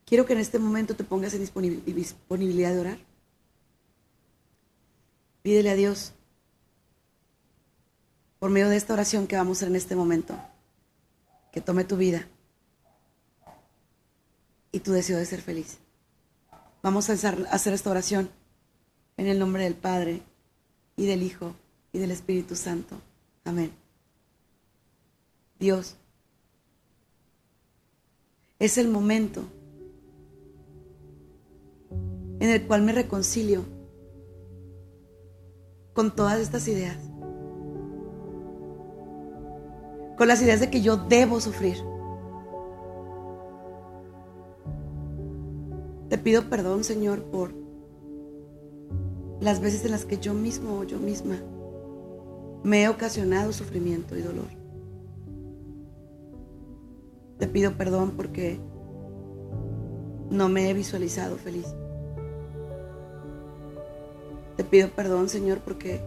Quiero 0.04 0.26
que 0.26 0.34
en 0.34 0.40
este 0.40 0.58
momento 0.58 0.94
te 0.94 1.04
pongas 1.04 1.32
en 1.32 1.40
disponibilidad 1.40 2.74
de 2.74 2.80
orar. 2.80 2.98
Pídele 5.42 5.70
a 5.70 5.74
Dios 5.74 6.12
por 8.38 8.50
medio 8.50 8.68
de 8.68 8.76
esta 8.76 8.92
oración 8.92 9.26
que 9.26 9.36
vamos 9.36 9.56
a 9.56 9.58
hacer 9.60 9.68
en 9.68 9.76
este 9.76 9.96
momento, 9.96 10.36
que 11.52 11.62
tome 11.62 11.84
tu 11.84 11.96
vida 11.96 12.28
y 14.72 14.80
tu 14.80 14.92
deseo 14.92 15.18
de 15.18 15.26
ser 15.26 15.40
feliz. 15.40 15.78
Vamos 16.82 17.10
a 17.10 17.12
hacer 17.12 17.72
esta 17.72 17.90
oración 17.90 18.30
en 19.16 19.26
el 19.26 19.38
nombre 19.38 19.64
del 19.64 19.74
Padre 19.74 20.22
y 20.96 21.06
del 21.06 21.22
Hijo 21.22 21.54
y 21.92 21.98
del 21.98 22.10
Espíritu 22.10 22.56
Santo. 22.56 22.96
Amén. 23.44 23.72
Dios, 25.58 25.96
es 28.58 28.78
el 28.78 28.88
momento 28.88 29.44
en 31.90 32.48
el 32.48 32.66
cual 32.66 32.82
me 32.82 32.92
reconcilio 32.92 33.64
con 35.92 36.14
todas 36.14 36.40
estas 36.40 36.66
ideas. 36.68 36.96
Con 40.16 40.28
las 40.28 40.40
ideas 40.42 40.60
de 40.60 40.70
que 40.70 40.80
yo 40.80 40.96
debo 40.96 41.40
sufrir 41.40 41.76
Te 46.10 46.18
pido 46.18 46.50
perdón, 46.50 46.82
Señor, 46.82 47.22
por 47.22 47.52
las 49.40 49.60
veces 49.60 49.84
en 49.84 49.92
las 49.92 50.04
que 50.04 50.18
yo 50.18 50.34
mismo 50.34 50.80
o 50.80 50.82
yo 50.82 50.98
misma 50.98 51.36
me 52.64 52.82
he 52.82 52.88
ocasionado 52.88 53.52
sufrimiento 53.52 54.16
y 54.16 54.22
dolor. 54.22 54.48
Te 57.38 57.46
pido 57.46 57.76
perdón 57.76 58.14
porque 58.16 58.58
no 60.30 60.48
me 60.48 60.68
he 60.68 60.74
visualizado 60.74 61.36
feliz. 61.36 61.66
Te 64.56 64.64
pido 64.64 64.88
perdón, 64.88 65.28
Señor, 65.28 65.60
porque 65.60 66.00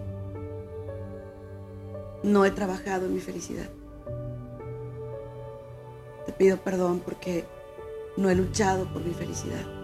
no 2.23 2.43
he 2.43 2.51
trabajado 2.51 3.05
en 3.05 3.13
mi 3.13 3.21
felicidad. 3.21 3.69
Te 6.25 6.33
pido 6.33 6.57
perdón 6.57 6.99
porque 6.99 7.45
no 8.17 8.29
he 8.29 8.35
luchado 8.35 8.91
por 8.91 9.01
mi 9.01 9.13
felicidad 9.13 9.82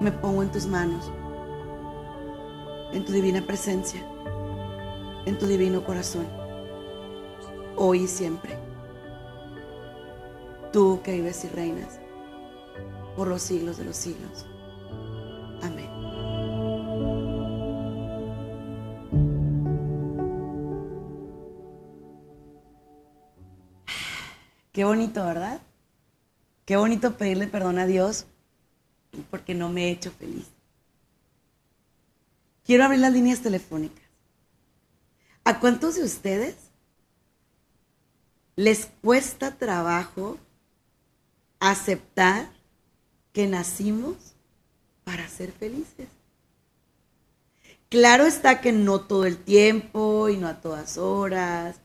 me 0.00 0.12
pongo 0.12 0.42
en 0.42 0.50
tus 0.50 0.66
manos, 0.66 1.10
en 2.92 3.04
tu 3.04 3.12
divina 3.12 3.42
presencia, 3.42 4.00
en 5.26 5.36
tu 5.38 5.46
divino 5.46 5.84
corazón, 5.84 6.26
hoy 7.76 8.02
y 8.02 8.08
siempre. 8.08 8.56
Tú 10.72 11.00
que 11.02 11.12
vives 11.12 11.44
y 11.44 11.48
reinas 11.48 11.98
por 13.16 13.26
los 13.28 13.42
siglos 13.42 13.78
de 13.78 13.84
los 13.84 13.96
siglos. 13.96 14.46
Amén. 15.62 15.88
Qué 24.72 24.84
bonito, 24.84 25.24
¿verdad? 25.24 25.60
Qué 26.64 26.76
bonito 26.76 27.16
pedirle 27.16 27.48
perdón 27.48 27.80
a 27.80 27.86
Dios 27.86 28.26
porque 29.30 29.54
no 29.54 29.68
me 29.68 29.86
he 29.86 29.90
hecho 29.90 30.10
feliz. 30.12 30.46
Quiero 32.64 32.84
abrir 32.84 33.00
las 33.00 33.12
líneas 33.12 33.40
telefónicas. 33.40 34.04
¿A 35.44 35.60
cuántos 35.60 35.94
de 35.96 36.04
ustedes 36.04 36.56
les 38.58 38.86
cuesta 39.02 39.56
trabajo 39.56 40.36
aceptar 41.60 42.50
que 43.32 43.46
nacimos 43.46 44.16
para 45.04 45.28
ser 45.28 45.52
felices. 45.52 46.08
Claro 47.88 48.26
está 48.26 48.60
que 48.60 48.72
no 48.72 49.02
todo 49.02 49.26
el 49.26 49.38
tiempo 49.38 50.28
y 50.28 50.36
no 50.36 50.48
a 50.48 50.60
todas 50.60 50.98
horas 50.98 51.80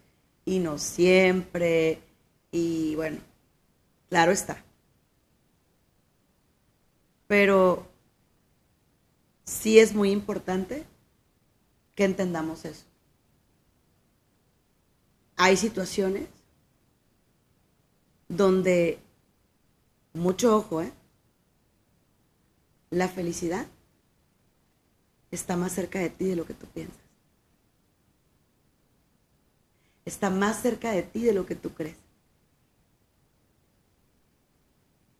y 0.46 0.58
no 0.58 0.80
siempre 0.80 2.02
y 2.52 2.96
bueno, 2.96 3.20
claro 4.10 4.32
está. 4.32 4.64
Pero 7.34 7.88
sí 9.44 9.80
es 9.80 9.96
muy 9.96 10.12
importante 10.12 10.86
que 11.96 12.04
entendamos 12.04 12.64
eso. 12.64 12.86
Hay 15.36 15.58
situaciones 15.58 16.28
donde, 18.28 19.00
mucho 20.14 20.56
ojo, 20.56 20.84
¿eh? 20.84 20.94
La 22.92 23.08
felicidad 23.08 23.66
está 25.32 25.58
más 25.58 25.72
cerca 25.72 25.98
de 25.98 26.12
ti 26.12 26.26
de 26.26 26.36
lo 26.36 26.46
que 26.46 26.54
tú 26.54 26.68
piensas. 26.68 27.02
Está 30.06 30.30
más 30.30 30.62
cerca 30.62 30.92
de 30.92 31.02
ti 31.02 31.24
de 31.24 31.34
lo 31.34 31.48
que 31.48 31.56
tú 31.56 31.74
crees. 31.74 31.98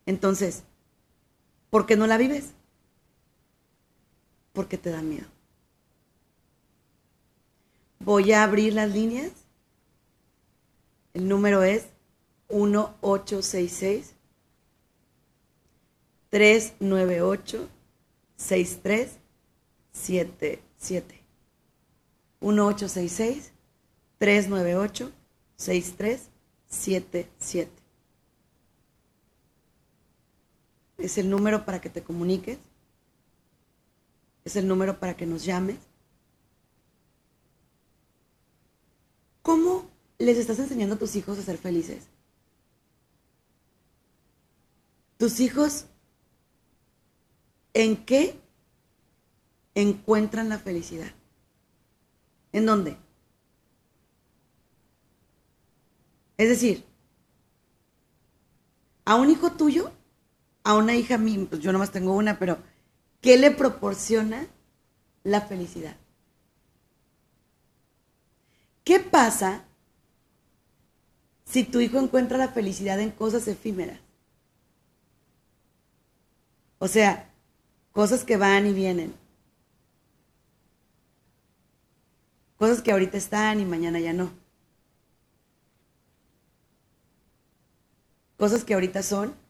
Entonces, 0.06 0.62
¿por 1.74 1.86
qué 1.86 1.96
no 1.96 2.06
la 2.06 2.18
vives? 2.18 2.52
Porque 4.52 4.78
te 4.78 4.90
da 4.90 5.02
miedo. 5.02 5.26
Voy 7.98 8.30
a 8.30 8.44
abrir 8.44 8.74
las 8.74 8.92
líneas. 8.92 9.32
El 11.14 11.26
número 11.26 11.64
es 11.64 11.86
1866 12.48 14.14
398 16.30 17.68
6377 18.36 21.24
1866 22.40 23.52
398 24.18 25.10
6377 25.56 27.83
Es 31.04 31.18
el 31.18 31.28
número 31.28 31.66
para 31.66 31.82
que 31.82 31.90
te 31.90 32.02
comuniques. 32.02 32.58
Es 34.42 34.56
el 34.56 34.66
número 34.66 34.98
para 34.98 35.14
que 35.14 35.26
nos 35.26 35.44
llames. 35.44 35.76
¿Cómo 39.42 39.90
les 40.16 40.38
estás 40.38 40.58
enseñando 40.58 40.94
a 40.94 40.98
tus 40.98 41.14
hijos 41.14 41.38
a 41.38 41.42
ser 41.42 41.58
felices? 41.58 42.04
Tus 45.18 45.40
hijos, 45.40 45.84
¿en 47.74 48.06
qué 48.06 48.40
encuentran 49.74 50.48
la 50.48 50.58
felicidad? 50.58 51.12
¿En 52.52 52.64
dónde? 52.64 52.96
Es 56.38 56.48
decir, 56.48 56.82
a 59.04 59.16
un 59.16 59.28
hijo 59.28 59.52
tuyo, 59.52 59.92
a 60.64 60.74
una 60.74 60.96
hija 60.96 61.18
mía, 61.18 61.46
pues 61.48 61.60
yo 61.62 61.72
nomás 61.72 61.92
tengo 61.92 62.14
una, 62.14 62.38
pero 62.38 62.58
¿qué 63.20 63.36
le 63.36 63.50
proporciona 63.50 64.46
la 65.22 65.42
felicidad? 65.42 65.96
¿Qué 68.82 68.98
pasa 68.98 69.64
si 71.44 71.64
tu 71.64 71.80
hijo 71.80 71.98
encuentra 71.98 72.38
la 72.38 72.48
felicidad 72.48 72.98
en 73.00 73.10
cosas 73.10 73.46
efímeras? 73.46 74.00
O 76.78 76.88
sea, 76.88 77.30
cosas 77.92 78.24
que 78.24 78.36
van 78.36 78.66
y 78.66 78.72
vienen. 78.72 79.14
Cosas 82.56 82.82
que 82.82 82.92
ahorita 82.92 83.16
están 83.18 83.60
y 83.60 83.64
mañana 83.64 84.00
ya 84.00 84.12
no. 84.12 84.30
Cosas 88.36 88.64
que 88.64 88.74
ahorita 88.74 89.02
son 89.02 89.43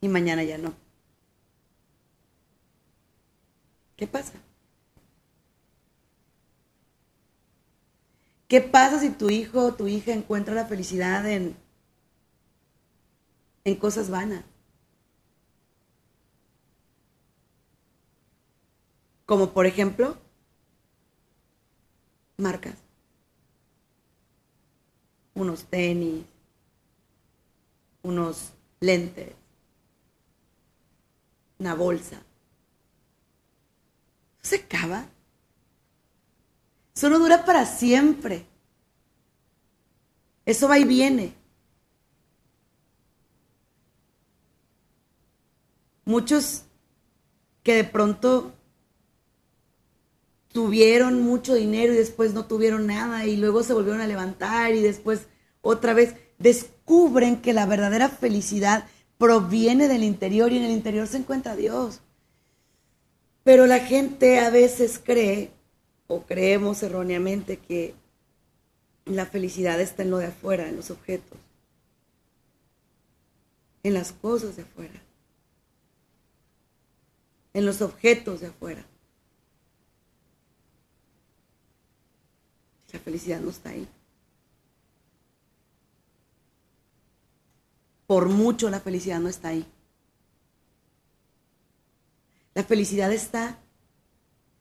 y 0.00 0.08
mañana 0.08 0.42
ya 0.44 0.58
no. 0.58 0.74
¿Qué 3.96 4.06
pasa? 4.06 4.32
¿Qué 8.48 8.60
pasa 8.60 8.98
si 8.98 9.10
tu 9.10 9.30
hijo 9.30 9.66
o 9.66 9.74
tu 9.74 9.86
hija 9.86 10.12
encuentra 10.12 10.54
la 10.54 10.66
felicidad 10.66 11.24
en, 11.30 11.54
en 13.64 13.76
cosas 13.76 14.10
vanas? 14.10 14.44
Como 19.24 19.52
por 19.52 19.66
ejemplo, 19.66 20.16
marcas. 22.38 22.74
Unos 25.34 25.64
tenis, 25.64 26.24
unos 28.02 28.52
lentes, 28.80 29.32
una 31.60 31.74
bolsa. 31.74 32.22
¿Se 34.40 34.56
acaba? 34.56 35.06
Eso 36.94 37.08
no 37.10 37.18
dura 37.18 37.44
para 37.44 37.66
siempre. 37.66 38.46
Eso 40.46 40.68
va 40.68 40.78
y 40.78 40.84
viene. 40.84 41.34
Muchos 46.04 46.64
que 47.62 47.74
de 47.74 47.84
pronto 47.84 48.52
tuvieron 50.48 51.22
mucho 51.22 51.54
dinero 51.54 51.92
y 51.92 51.96
después 51.96 52.32
no 52.34 52.46
tuvieron 52.46 52.86
nada 52.86 53.26
y 53.26 53.36
luego 53.36 53.62
se 53.62 53.74
volvieron 53.74 54.00
a 54.00 54.06
levantar 54.06 54.74
y 54.74 54.80
después 54.80 55.26
otra 55.60 55.94
vez 55.94 56.16
descubren 56.38 57.40
que 57.40 57.52
la 57.52 57.66
verdadera 57.66 58.08
felicidad 58.08 58.88
proviene 59.20 59.86
del 59.86 60.02
interior 60.02 60.50
y 60.50 60.56
en 60.56 60.64
el 60.64 60.70
interior 60.70 61.06
se 61.06 61.18
encuentra 61.18 61.54
Dios. 61.54 62.00
Pero 63.44 63.66
la 63.66 63.78
gente 63.80 64.40
a 64.40 64.48
veces 64.48 64.98
cree 64.98 65.50
o 66.06 66.22
creemos 66.22 66.82
erróneamente 66.82 67.58
que 67.58 67.94
la 69.04 69.26
felicidad 69.26 69.78
está 69.78 70.04
en 70.04 70.10
lo 70.10 70.16
de 70.16 70.28
afuera, 70.28 70.70
en 70.70 70.76
los 70.76 70.90
objetos, 70.90 71.38
en 73.82 73.92
las 73.92 74.12
cosas 74.12 74.56
de 74.56 74.62
afuera, 74.62 75.02
en 77.52 77.66
los 77.66 77.82
objetos 77.82 78.40
de 78.40 78.46
afuera. 78.46 78.86
La 82.90 83.00
felicidad 83.00 83.38
no 83.40 83.50
está 83.50 83.68
ahí. 83.68 83.86
Por 88.10 88.28
mucho 88.28 88.68
la 88.70 88.80
felicidad 88.80 89.20
no 89.20 89.28
está 89.28 89.50
ahí. 89.50 89.64
La 92.54 92.64
felicidad 92.64 93.12
está 93.12 93.56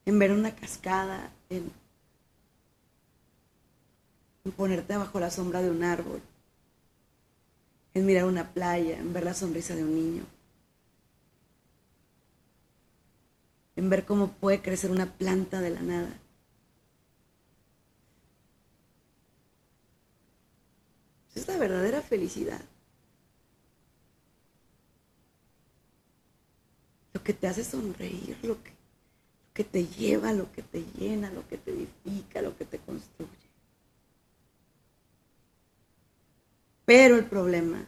en 0.06 0.20
ver 0.20 0.34
una 0.34 0.56
cascada, 0.56 1.32
en, 1.50 1.72
ponerte 4.56 4.96
bajo 4.96 5.20
la 5.20 5.32
sombra 5.32 5.64
de 5.64 5.72
un 5.72 5.84
árbol, 5.84 6.22
en 7.96 8.06
mirar 8.06 8.26
una 8.26 8.54
playa, 8.54 9.00
en 9.00 9.14
ver 9.14 9.24
la 9.24 9.34
sonrisa 9.34 9.76
de 9.76 9.84
un 9.84 9.96
niño, 9.96 10.24
en 13.76 13.90
ver 13.90 14.06
cómo 14.06 14.28
puede 14.28 14.62
crecer 14.62 14.92
una 14.92 15.08
planta 15.08 15.60
de 15.60 15.72
la 15.72 15.82
nada. 15.82 16.20
Es 21.34 21.48
la 21.48 21.58
verdadera 21.58 22.04
felicidad. 22.04 22.62
Lo 27.20 27.24
que 27.24 27.34
te 27.34 27.48
hace 27.48 27.66
sonreír, 27.66 28.38
lo 28.44 28.64
que 28.64 28.80
que 29.60 29.66
te 29.66 29.86
lleva, 29.86 30.32
lo 30.32 30.50
que 30.54 30.62
te 30.62 30.86
llena, 30.98 31.30
lo 31.32 31.46
que 31.46 31.58
te 31.58 31.72
edifica, 31.72 32.42
lo 32.42 32.56
que 32.58 32.64
te 32.64 32.80
construye. 32.80 33.30
Pero 36.86 37.18
el 37.18 37.26
problema 37.26 37.86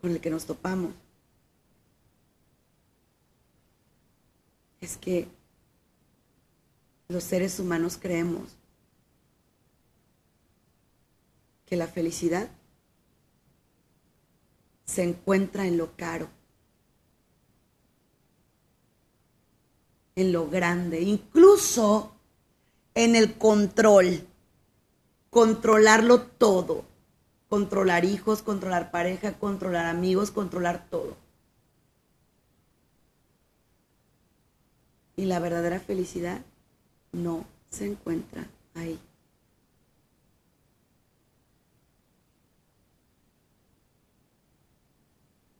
con 0.00 0.12
el 0.12 0.20
que 0.20 0.30
nos 0.30 0.46
topamos 0.46 0.94
es 4.80 4.96
que 4.98 5.26
los 7.08 7.24
seres 7.24 7.58
humanos 7.58 7.98
creemos 8.00 8.54
que 11.66 11.74
la 11.74 11.88
felicidad 11.88 12.48
se 14.88 15.04
encuentra 15.04 15.68
en 15.68 15.78
lo 15.78 15.94
caro. 15.96 16.28
en 20.18 20.32
lo 20.32 20.48
grande, 20.48 21.00
incluso 21.00 22.12
en 22.94 23.14
el 23.14 23.34
control, 23.38 24.26
controlarlo 25.30 26.22
todo, 26.22 26.84
controlar 27.48 28.04
hijos, 28.04 28.42
controlar 28.42 28.90
pareja, 28.90 29.34
controlar 29.34 29.86
amigos, 29.86 30.32
controlar 30.32 30.88
todo. 30.90 31.16
Y 35.14 35.26
la 35.26 35.38
verdadera 35.38 35.78
felicidad 35.78 36.40
no 37.12 37.44
se 37.70 37.86
encuentra 37.86 38.48
ahí. 38.74 38.98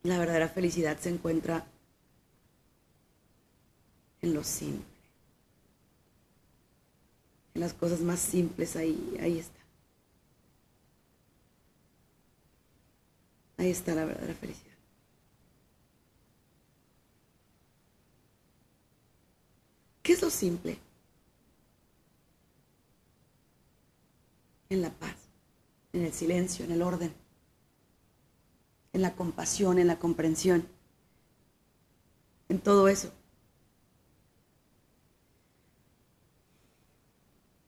La 0.03 0.17
verdadera 0.17 0.47
felicidad 0.47 0.97
se 0.97 1.09
encuentra 1.09 1.65
en 4.21 4.33
lo 4.33 4.43
simple. 4.43 4.85
En 7.53 7.61
las 7.61 7.73
cosas 7.73 7.99
más 7.99 8.19
simples, 8.19 8.75
ahí, 8.75 9.17
ahí 9.19 9.39
está. 9.39 9.59
Ahí 13.57 13.71
está 13.71 13.93
la 13.93 14.05
verdadera 14.05 14.33
felicidad. 14.35 14.69
¿Qué 20.01 20.13
es 20.13 20.21
lo 20.21 20.29
simple? 20.29 20.79
En 24.69 24.81
la 24.81 24.89
paz, 24.91 25.15
en 25.91 26.05
el 26.05 26.13
silencio, 26.13 26.63
en 26.63 26.71
el 26.71 26.81
orden, 26.81 27.13
en 28.99 29.03
la 29.03 29.15
compasión, 29.15 29.79
en 29.79 29.87
la 29.87 29.97
comprensión, 29.97 30.67
en 32.49 32.59
todo 32.59 32.89
eso. 32.89 33.11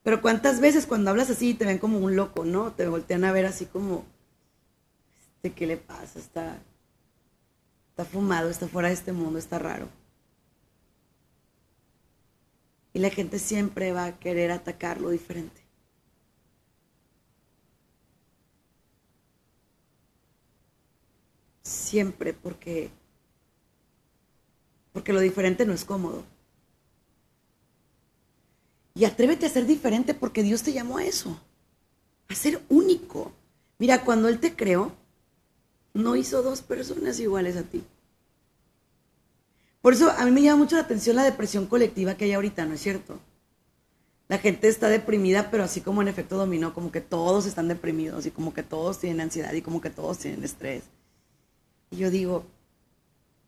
Pero 0.03 0.21
cuántas 0.21 0.59
veces 0.59 0.85
cuando 0.85 1.09
hablas 1.09 1.29
así 1.29 1.53
te 1.53 1.65
ven 1.65 1.77
como 1.77 1.99
un 1.99 2.15
loco, 2.15 2.43
¿no? 2.43 2.73
Te 2.73 2.87
voltean 2.87 3.23
a 3.23 3.31
ver 3.31 3.45
así 3.45 3.65
como, 3.65 4.03
este, 5.35 5.53
¿qué 5.53 5.67
le 5.67 5.77
pasa? 5.77 6.19
Está, 6.19 6.59
está 7.89 8.03
fumado, 8.03 8.49
está 8.49 8.67
fuera 8.67 8.89
de 8.89 8.95
este 8.95 9.13
mundo, 9.13 9.39
está 9.39 9.57
raro. 9.57 9.87
Y 12.93 12.99
la 12.99 13.09
gente 13.09 13.39
siempre 13.39 13.93
va 13.93 14.05
a 14.05 14.19
querer 14.19 14.51
atacar 14.51 14.99
lo 14.99 15.11
diferente. 15.11 15.60
Siempre 21.71 22.33
porque 22.33 22.91
porque 24.91 25.13
lo 25.13 25.21
diferente 25.21 25.65
no 25.65 25.73
es 25.73 25.85
cómodo. 25.85 26.23
Y 28.93 29.05
atrévete 29.05 29.45
a 29.45 29.49
ser 29.49 29.65
diferente 29.65 30.13
porque 30.13 30.43
Dios 30.43 30.63
te 30.63 30.73
llamó 30.73 30.97
a 30.97 31.05
eso, 31.05 31.39
a 32.27 32.35
ser 32.35 32.61
único. 32.67 33.31
Mira, 33.79 34.03
cuando 34.03 34.27
Él 34.27 34.39
te 34.39 34.53
creó, 34.53 34.91
no 35.93 36.17
hizo 36.17 36.43
dos 36.43 36.61
personas 36.61 37.21
iguales 37.21 37.55
a 37.55 37.63
ti. 37.63 37.81
Por 39.81 39.93
eso 39.93 40.11
a 40.11 40.25
mí 40.25 40.31
me 40.31 40.41
llama 40.41 40.63
mucho 40.63 40.75
la 40.75 40.81
atención 40.81 41.15
la 41.15 41.23
depresión 41.23 41.67
colectiva 41.67 42.15
que 42.15 42.25
hay 42.25 42.33
ahorita, 42.33 42.65
¿no 42.65 42.73
es 42.73 42.81
cierto? 42.81 43.17
La 44.27 44.39
gente 44.39 44.67
está 44.67 44.89
deprimida, 44.89 45.49
pero 45.49 45.63
así 45.63 45.79
como 45.79 46.01
en 46.01 46.09
efecto 46.09 46.35
dominó, 46.35 46.73
como 46.73 46.91
que 46.91 47.01
todos 47.01 47.45
están 47.45 47.69
deprimidos 47.69 48.25
y 48.25 48.31
como 48.31 48.53
que 48.53 48.63
todos 48.63 48.99
tienen 48.99 49.21
ansiedad 49.21 49.53
y 49.53 49.61
como 49.61 49.79
que 49.79 49.89
todos 49.89 50.17
tienen 50.19 50.43
estrés. 50.43 50.83
Y 51.91 51.97
yo 51.97 52.09
digo, 52.09 52.45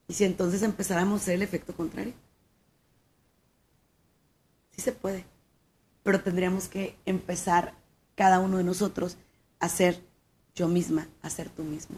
¿y 0.07 0.13
si 0.13 0.25
entonces 0.25 0.61
empezáramos 0.61 1.21
a 1.21 1.23
hacer 1.23 1.35
el 1.35 1.41
efecto 1.41 1.73
contrario? 1.75 2.13
Sí 4.71 4.81
se 4.81 4.91
puede 4.91 5.25
pero 6.03 6.19
tendríamos 6.21 6.67
que 6.67 6.95
empezar 7.05 7.73
cada 8.15 8.39
uno 8.39 8.57
de 8.57 8.63
nosotros 8.63 9.17
a 9.59 9.69
ser 9.69 9.97
yo 10.53 10.67
misma, 10.67 11.07
a 11.21 11.29
ser 11.29 11.49
tú 11.49 11.63
mismo. 11.63 11.97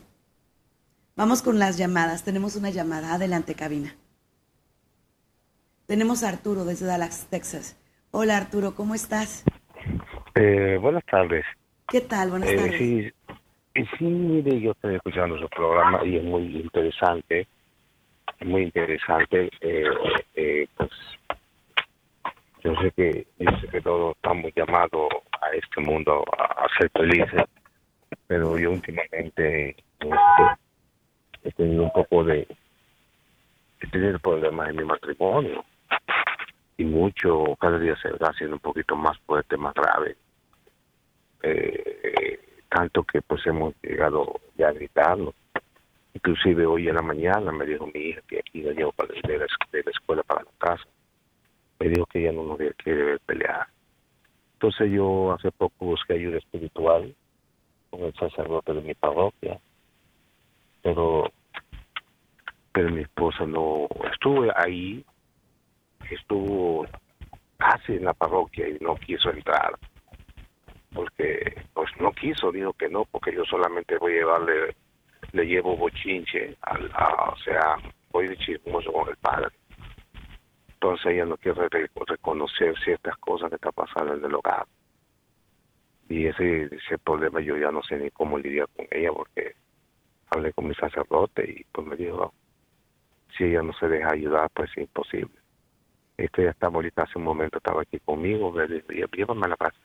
Vamos 1.16 1.42
con 1.42 1.60
las 1.60 1.78
llamadas. 1.78 2.24
Tenemos 2.24 2.56
una 2.56 2.70
llamada. 2.70 3.14
Adelante, 3.14 3.56
cabina. 3.56 3.96
Tenemos 5.88 6.24
a 6.24 6.30
Arturo 6.30 6.66
desde 6.66 6.86
Dallas, 6.86 7.28
Texas. 7.30 7.76
Hola, 8.12 8.38
Arturo, 8.38 8.76
¿cómo 8.76 8.96
estás? 8.96 9.44
Eh, 10.36 10.78
buenas 10.80 11.04
tardes. 11.06 11.46
¿Qué 11.88 12.02
tal? 12.02 12.30
Buenas 12.30 12.50
Eh, 12.50 12.56
tardes. 12.56 12.78
sí, 12.78 13.12
sí, 13.76 14.06
mire, 14.06 14.60
yo 14.62 14.72
estoy 14.72 14.96
escuchando 14.96 15.38
su 15.38 15.48
programa 15.50 16.04
y 16.06 16.16
es 16.16 16.24
muy 16.24 16.44
interesante, 16.58 17.48
muy 18.42 18.64
interesante. 18.64 19.50
Eh, 19.62 19.90
eh, 20.36 20.68
pues 20.78 20.90
yo 22.64 22.74
sé 22.82 22.92
que 22.92 23.28
yo 23.38 23.52
sé 23.60 23.68
que 23.68 23.82
todos 23.82 24.16
estamos 24.16 24.52
llamados 24.56 25.10
a 25.42 25.56
este 25.56 25.82
mundo 25.82 26.24
a, 26.38 26.66
a 26.66 26.68
ser 26.80 26.90
felices, 26.92 27.44
pero 28.28 28.58
yo 28.58 28.72
últimamente 28.72 29.76
este, 30.00 30.16
he 31.44 31.52
tenido 31.52 31.84
un 31.84 31.92
poco 31.92 32.24
de 32.24 32.48
he 33.82 33.88
tenido 33.88 34.18
problemas 34.20 34.70
en 34.70 34.78
mi 34.78 34.86
matrimonio 34.86 35.66
y 36.78 36.86
mucho 36.86 37.56
cada 37.60 37.78
día 37.78 37.96
se 38.02 38.10
va 38.12 38.30
haciendo 38.30 38.56
un 38.56 38.62
poquito 38.62 38.96
más 38.96 39.18
fuerte, 39.20 39.58
más 39.58 39.74
grave. 39.74 40.16
Eh, 41.44 41.95
tanto 42.76 43.04
que 43.04 43.22
pues 43.22 43.46
hemos 43.48 43.74
llegado 43.82 44.42
ya 44.58 44.68
a 44.68 44.74
gritarlo. 44.74 45.34
Inclusive 46.14 46.66
hoy 46.66 46.90
en 46.90 46.96
la 46.96 47.02
mañana 47.02 47.52
me 47.54 47.66
dijo 47.66 47.88
mi 47.88 48.02
hija 48.02 48.22
que 48.28 48.40
aquí 48.40 48.64
la 48.64 48.74
llevo 48.74 48.92
para, 48.92 49.14
de, 49.14 49.38
la, 49.38 49.46
de 49.72 49.84
la 49.84 49.92
escuela 49.92 50.24
para 50.24 50.44
la 50.44 50.52
casa. 50.58 50.84
Me 51.80 51.88
dijo 51.88 52.06
que 52.06 52.20
ella 52.20 52.34
no 52.34 52.44
nos 52.44 52.58
quiere 52.84 53.18
pelear. 53.20 53.68
Entonces 54.54 54.92
yo 54.92 55.32
hace 55.32 55.52
poco 55.52 55.86
busqué 55.86 56.16
ayuda 56.16 56.38
espiritual 56.38 57.16
con 57.90 58.02
el 58.02 58.14
sacerdote 58.16 58.74
de 58.74 58.82
mi 58.82 58.94
parroquia, 58.94 59.58
pero 60.82 61.32
pero 62.74 62.90
mi 62.90 63.04
esposa 63.04 63.46
no 63.46 63.88
estuve 64.12 64.52
ahí, 64.54 65.06
estuvo 66.12 66.86
casi 67.58 67.94
en 67.94 68.04
la 68.04 68.14
parroquia 68.14 68.68
y 68.68 68.78
no 68.82 68.96
quiso 68.96 69.30
entrar 69.30 69.78
porque 70.96 71.66
pues 71.74 71.92
no 72.00 72.12
quiso, 72.14 72.52
dijo 72.52 72.74
que 72.74 72.90
no, 72.90 73.06
porque 73.06 73.34
yo 73.34 73.44
solamente 73.46 73.98
voy 73.98 74.14
a 74.14 74.16
llevarle, 74.16 74.76
le 75.34 75.46
llevo 75.46 75.76
bochinche, 75.78 76.56
al, 76.62 76.86
o 76.86 77.36
sea, 77.44 77.78
voy 78.12 78.30
de 78.30 78.38
chismoso 78.38 78.92
con 78.94 79.10
el 79.10 79.18
padre. 79.18 79.50
Entonces 80.76 81.08
ella 81.08 81.26
no 81.26 81.38
quiere 81.38 81.68
re- 81.70 81.92
reconocer 82.08 82.78
ciertas 82.80 83.18
cosas 83.18 83.50
que 83.50 83.56
está 83.56 83.72
pasando 83.74 84.14
en 84.14 84.24
el 84.24 84.34
hogar. 84.34 84.66
Y 86.08 86.28
ese, 86.28 86.70
ese 86.74 86.98
problema 87.00 87.42
yo 87.42 87.58
ya 87.58 87.72
no 87.72 87.84
sé 87.84 87.98
ni 87.98 88.10
cómo 88.12 88.38
lidiar 88.38 88.70
con 88.76 88.88
ella, 88.92 89.12
porque 89.12 89.56
hablé 90.32 90.54
con 90.54 90.68
mi 90.68 90.76
sacerdote 90.76 91.44
y 91.50 91.64
pues 91.66 91.86
me 91.88 91.96
dijo, 91.98 92.34
si 93.38 93.46
ella 93.46 93.64
no 93.64 93.74
se 93.74 93.88
deja 93.90 94.12
ayudar, 94.14 94.50
pues 94.54 94.70
es 94.72 94.78
imposible. 94.84 95.36
Esto 96.18 96.42
ya 96.42 96.52
está 96.52 96.68
ahorita 96.68 97.04
hace 97.04 97.18
un 97.18 97.26
momento, 97.26 97.58
estaba 97.58 97.82
aquí 97.82 98.00
conmigo, 98.00 98.54
llévame 99.12 99.46
a 99.46 99.50
la 99.50 99.58
casa. 99.58 99.78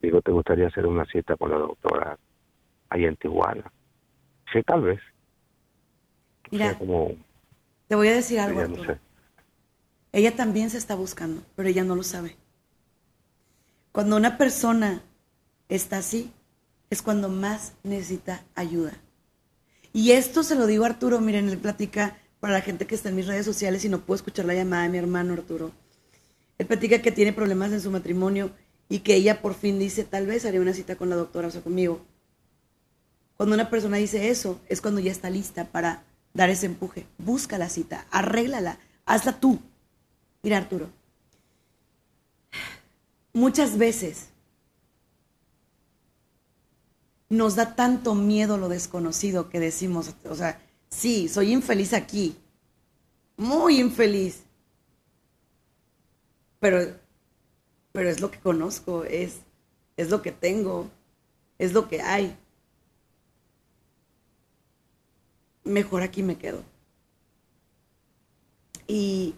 Digo, 0.00 0.22
¿te 0.22 0.30
gustaría 0.32 0.68
hacer 0.68 0.86
una 0.86 1.04
cita 1.06 1.36
con 1.36 1.50
la 1.50 1.58
doctora 1.58 2.18
ahí 2.88 3.04
en 3.04 3.16
Tijuana? 3.16 3.70
Sí, 4.52 4.62
tal 4.62 4.82
vez. 4.82 5.00
O 6.46 6.48
Mira, 6.50 6.70
sea, 6.70 6.78
como, 6.78 7.12
te 7.86 7.94
voy 7.94 8.08
a 8.08 8.14
decir 8.14 8.40
algo, 8.40 8.60
no 8.60 8.66
Arturo. 8.66 8.84
sé. 8.94 9.00
Ella 10.12 10.34
también 10.34 10.70
se 10.70 10.78
está 10.78 10.94
buscando, 10.94 11.42
pero 11.54 11.68
ella 11.68 11.84
no 11.84 11.94
lo 11.94 12.02
sabe. 12.02 12.36
Cuando 13.92 14.16
una 14.16 14.38
persona 14.38 15.02
está 15.68 15.98
así, 15.98 16.32
es 16.88 17.02
cuando 17.02 17.28
más 17.28 17.74
necesita 17.84 18.42
ayuda. 18.54 18.92
Y 19.92 20.12
esto 20.12 20.42
se 20.42 20.56
lo 20.56 20.66
digo 20.66 20.84
a 20.84 20.88
Arturo, 20.88 21.20
miren, 21.20 21.48
él 21.48 21.58
platica 21.58 22.16
para 22.40 22.54
la 22.54 22.60
gente 22.60 22.86
que 22.86 22.94
está 22.94 23.08
en 23.10 23.16
mis 23.16 23.26
redes 23.26 23.44
sociales 23.44 23.84
y 23.84 23.88
no 23.88 24.00
puedo 24.00 24.16
escuchar 24.16 24.46
la 24.46 24.54
llamada 24.54 24.84
de 24.84 24.88
mi 24.88 24.98
hermano 24.98 25.34
Arturo. 25.34 25.72
Él 26.58 26.66
platica 26.66 27.02
que 27.02 27.12
tiene 27.12 27.32
problemas 27.32 27.72
en 27.72 27.80
su 27.80 27.90
matrimonio 27.90 28.50
y 28.90 28.98
que 28.98 29.14
ella 29.14 29.40
por 29.40 29.54
fin 29.54 29.78
dice, 29.78 30.04
tal 30.04 30.26
vez 30.26 30.44
haré 30.44 30.60
una 30.60 30.74
cita 30.74 30.96
con 30.96 31.08
la 31.08 31.16
doctora, 31.16 31.48
o 31.48 31.50
sea, 31.50 31.62
conmigo. 31.62 32.00
Cuando 33.36 33.54
una 33.54 33.70
persona 33.70 33.96
dice 33.96 34.28
eso, 34.28 34.60
es 34.68 34.82
cuando 34.82 35.00
ya 35.00 35.12
está 35.12 35.30
lista 35.30 35.64
para 35.64 36.02
dar 36.34 36.50
ese 36.50 36.66
empuje. 36.66 37.06
Busca 37.16 37.56
la 37.56 37.68
cita, 37.68 38.06
arréglala, 38.10 38.78
hazla 39.06 39.38
tú. 39.38 39.60
Mira, 40.42 40.58
Arturo, 40.58 40.90
muchas 43.32 43.78
veces 43.78 44.26
nos 47.28 47.54
da 47.54 47.76
tanto 47.76 48.16
miedo 48.16 48.58
lo 48.58 48.68
desconocido 48.68 49.50
que 49.50 49.60
decimos, 49.60 50.12
o 50.24 50.34
sea, 50.34 50.60
sí, 50.88 51.28
soy 51.28 51.52
infeliz 51.52 51.92
aquí, 51.92 52.36
muy 53.36 53.78
infeliz, 53.78 54.42
pero, 56.58 56.99
pero 57.92 58.08
es 58.08 58.20
lo 58.20 58.30
que 58.30 58.38
conozco, 58.38 59.04
es, 59.04 59.40
es 59.96 60.10
lo 60.10 60.22
que 60.22 60.32
tengo, 60.32 60.88
es 61.58 61.72
lo 61.72 61.88
que 61.88 62.00
hay. 62.00 62.36
Mejor 65.64 66.02
aquí 66.02 66.22
me 66.22 66.36
quedo. 66.36 66.62
Y, 68.86 69.34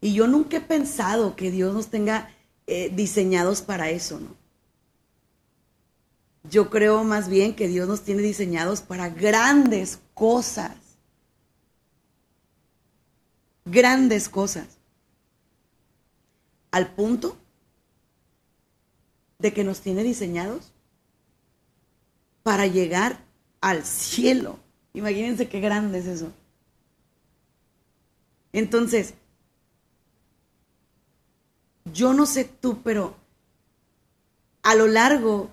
y 0.00 0.14
yo 0.14 0.26
nunca 0.26 0.58
he 0.58 0.60
pensado 0.60 1.34
que 1.36 1.50
Dios 1.50 1.74
nos 1.74 1.88
tenga 1.88 2.30
eh, 2.66 2.90
diseñados 2.94 3.62
para 3.62 3.90
eso, 3.90 4.20
¿no? 4.20 4.36
Yo 6.44 6.70
creo 6.70 7.04
más 7.04 7.28
bien 7.28 7.54
que 7.54 7.68
Dios 7.68 7.86
nos 7.88 8.02
tiene 8.02 8.22
diseñados 8.22 8.80
para 8.80 9.08
grandes 9.08 10.00
cosas. 10.14 10.76
Grandes 13.64 14.28
cosas. 14.28 14.66
Al 16.72 16.92
punto 16.94 17.36
de 19.38 19.52
que 19.52 19.62
nos 19.62 19.80
tiene 19.80 20.02
diseñados 20.02 20.72
para 22.42 22.66
llegar 22.66 23.24
al 23.60 23.84
cielo. 23.84 24.58
Imagínense 24.94 25.48
qué 25.48 25.60
grande 25.60 25.98
es 25.98 26.06
eso. 26.06 26.32
Entonces, 28.52 29.14
yo 31.92 32.12
no 32.12 32.26
sé 32.26 32.44
tú, 32.44 32.82
pero 32.82 33.16
a 34.62 34.74
lo 34.74 34.86
largo 34.86 35.50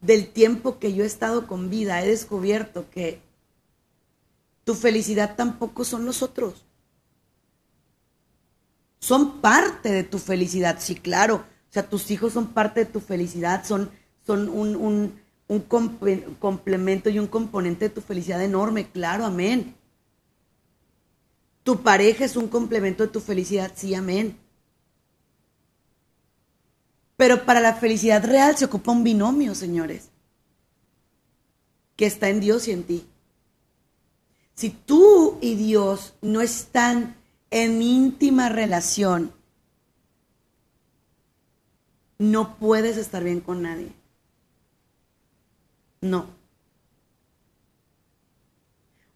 del 0.00 0.28
tiempo 0.28 0.78
que 0.78 0.92
yo 0.92 1.04
he 1.04 1.06
estado 1.06 1.46
con 1.46 1.70
vida, 1.70 2.02
he 2.02 2.08
descubierto 2.08 2.90
que 2.90 3.20
tu 4.64 4.74
felicidad 4.74 5.36
tampoco 5.36 5.84
son 5.84 6.04
los 6.04 6.22
otros. 6.22 6.64
Son 9.02 9.40
parte 9.40 9.90
de 9.90 10.04
tu 10.04 10.20
felicidad, 10.20 10.76
sí, 10.78 10.94
claro. 10.94 11.44
O 11.68 11.72
sea, 11.72 11.90
tus 11.90 12.08
hijos 12.12 12.34
son 12.34 12.46
parte 12.52 12.84
de 12.84 12.86
tu 12.86 13.00
felicidad, 13.00 13.64
son, 13.64 13.90
son 14.24 14.48
un, 14.48 14.76
un, 14.76 15.20
un 15.48 15.60
complemento 16.38 17.10
y 17.10 17.18
un 17.18 17.26
componente 17.26 17.88
de 17.88 17.94
tu 17.96 18.00
felicidad 18.00 18.40
enorme, 18.40 18.92
claro, 18.92 19.24
amén. 19.24 19.74
Tu 21.64 21.82
pareja 21.82 22.24
es 22.24 22.36
un 22.36 22.46
complemento 22.46 23.02
de 23.02 23.08
tu 23.08 23.18
felicidad, 23.18 23.72
sí, 23.74 23.92
amén. 23.92 24.38
Pero 27.16 27.44
para 27.44 27.58
la 27.58 27.74
felicidad 27.74 28.24
real 28.24 28.56
se 28.56 28.66
ocupa 28.66 28.92
un 28.92 29.02
binomio, 29.02 29.56
señores, 29.56 30.10
que 31.96 32.06
está 32.06 32.28
en 32.28 32.38
Dios 32.38 32.68
y 32.68 32.70
en 32.70 32.84
ti. 32.84 33.04
Si 34.54 34.70
tú 34.70 35.38
y 35.40 35.56
Dios 35.56 36.14
no 36.22 36.40
están 36.40 37.16
en 37.52 37.82
íntima 37.82 38.48
relación, 38.48 39.30
no 42.18 42.56
puedes 42.56 42.96
estar 42.96 43.22
bien 43.22 43.40
con 43.40 43.62
nadie. 43.62 43.92
No. 46.00 46.30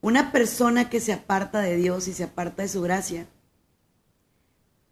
Una 0.03 0.33
persona 0.33 0.90
que 0.90 1.01
se 1.01 1.14
aparta 1.14 1.61
de 1.61 1.77
Dios 1.77 2.09
y 2.09 2.12
se 2.12 2.25
aparta 2.25 2.62
de 2.62 2.68
su 2.68 2.83
gracia, 2.83 3.27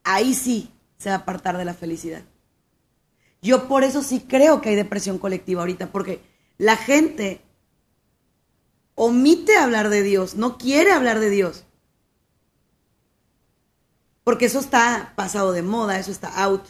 ahí 0.05 0.33
sí 0.33 0.71
se 0.97 1.11
va 1.11 1.17
a 1.17 1.19
apartar 1.19 1.59
de 1.59 1.67
la 1.67 1.75
felicidad. 1.75 2.23
Yo 3.43 3.69
por 3.69 3.85
eso 3.85 4.03
sí 4.03 4.21
creo 4.27 4.63
que 4.63 4.71
hay 4.71 4.75
depresión 4.75 5.19
colectiva 5.19 5.61
ahorita, 5.61 5.93
porque 5.93 6.23
la 6.57 6.77
gente 6.79 7.43
omite 8.95 9.59
hablar 9.59 9.91
de 9.91 10.03
Dios, 10.03 10.35
no 10.35 10.57
quiere 10.57 10.93
hablar 10.93 11.21
de 11.21 11.29
Dios. 11.29 11.64
Porque 14.25 14.47
eso 14.47 14.59
está 14.59 15.13
pasado 15.17 15.53
de 15.53 15.63
moda, 15.63 15.99
eso 15.99 16.11
está 16.11 16.43
out. 16.43 16.65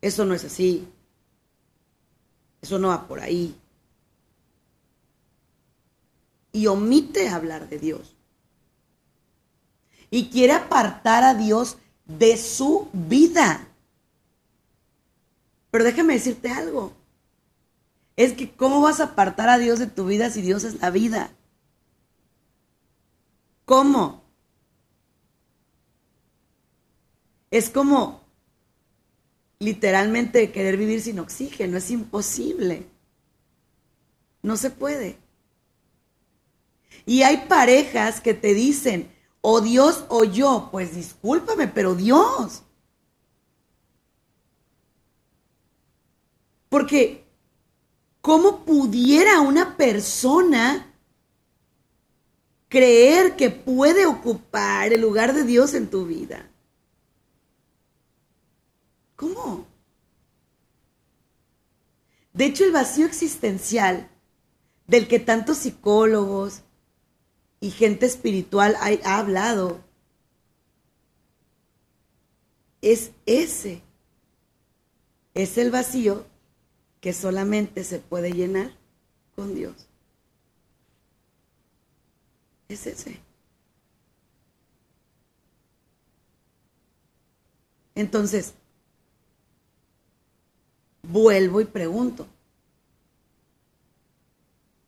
Eso 0.00 0.24
no 0.24 0.34
es 0.34 0.44
así. 0.44 0.88
Eso 2.62 2.78
no 2.78 2.88
va 2.88 3.06
por 3.06 3.20
ahí. 3.20 3.54
Y 6.50 6.66
omite 6.66 7.28
hablar 7.28 7.68
de 7.68 7.78
Dios. 7.78 8.16
Y 10.10 10.30
quiere 10.30 10.54
apartar 10.54 11.24
a 11.24 11.34
Dios 11.34 11.76
de 12.06 12.38
su 12.38 12.88
vida. 12.92 13.68
Pero 15.70 15.84
déjame 15.84 16.14
decirte 16.14 16.50
algo. 16.50 16.92
Es 18.16 18.32
que 18.32 18.50
¿cómo 18.50 18.80
vas 18.80 19.00
a 19.00 19.04
apartar 19.04 19.48
a 19.48 19.58
Dios 19.58 19.78
de 19.78 19.88
tu 19.88 20.06
vida 20.06 20.30
si 20.30 20.40
Dios 20.40 20.64
es 20.64 20.80
la 20.80 20.90
vida? 20.90 21.32
¿Cómo? 23.64 24.23
Es 27.54 27.70
como 27.70 28.20
literalmente 29.60 30.50
querer 30.50 30.76
vivir 30.76 31.00
sin 31.00 31.20
oxígeno. 31.20 31.76
Es 31.76 31.88
imposible. 31.92 32.84
No 34.42 34.56
se 34.56 34.70
puede. 34.70 35.18
Y 37.06 37.22
hay 37.22 37.46
parejas 37.46 38.20
que 38.20 38.34
te 38.34 38.54
dicen, 38.54 39.08
o 39.40 39.60
Dios 39.60 40.04
o 40.08 40.24
yo. 40.24 40.68
Pues 40.72 40.96
discúlpame, 40.96 41.68
pero 41.68 41.94
Dios. 41.94 42.64
Porque, 46.68 47.24
¿cómo 48.20 48.64
pudiera 48.64 49.40
una 49.42 49.76
persona 49.76 50.92
creer 52.68 53.36
que 53.36 53.50
puede 53.50 54.06
ocupar 54.06 54.92
el 54.92 55.02
lugar 55.02 55.34
de 55.34 55.44
Dios 55.44 55.72
en 55.74 55.88
tu 55.88 56.04
vida? 56.04 56.50
¿Cómo? 59.16 59.66
De 62.32 62.46
hecho, 62.46 62.64
el 62.64 62.72
vacío 62.72 63.06
existencial 63.06 64.10
del 64.86 65.06
que 65.08 65.20
tantos 65.20 65.58
psicólogos 65.58 66.62
y 67.60 67.70
gente 67.70 68.06
espiritual 68.06 68.76
ha, 68.76 68.90
ha 69.08 69.18
hablado 69.18 69.80
es 72.82 73.12
ese. 73.24 73.82
Es 75.32 75.58
el 75.58 75.70
vacío 75.70 76.26
que 77.00 77.12
solamente 77.12 77.84
se 77.84 77.98
puede 77.98 78.32
llenar 78.32 78.72
con 79.34 79.54
Dios. 79.54 79.86
Es 82.68 82.86
ese. 82.86 83.20
Entonces, 87.94 88.54
vuelvo 91.08 91.60
y 91.60 91.64
pregunto, 91.64 92.26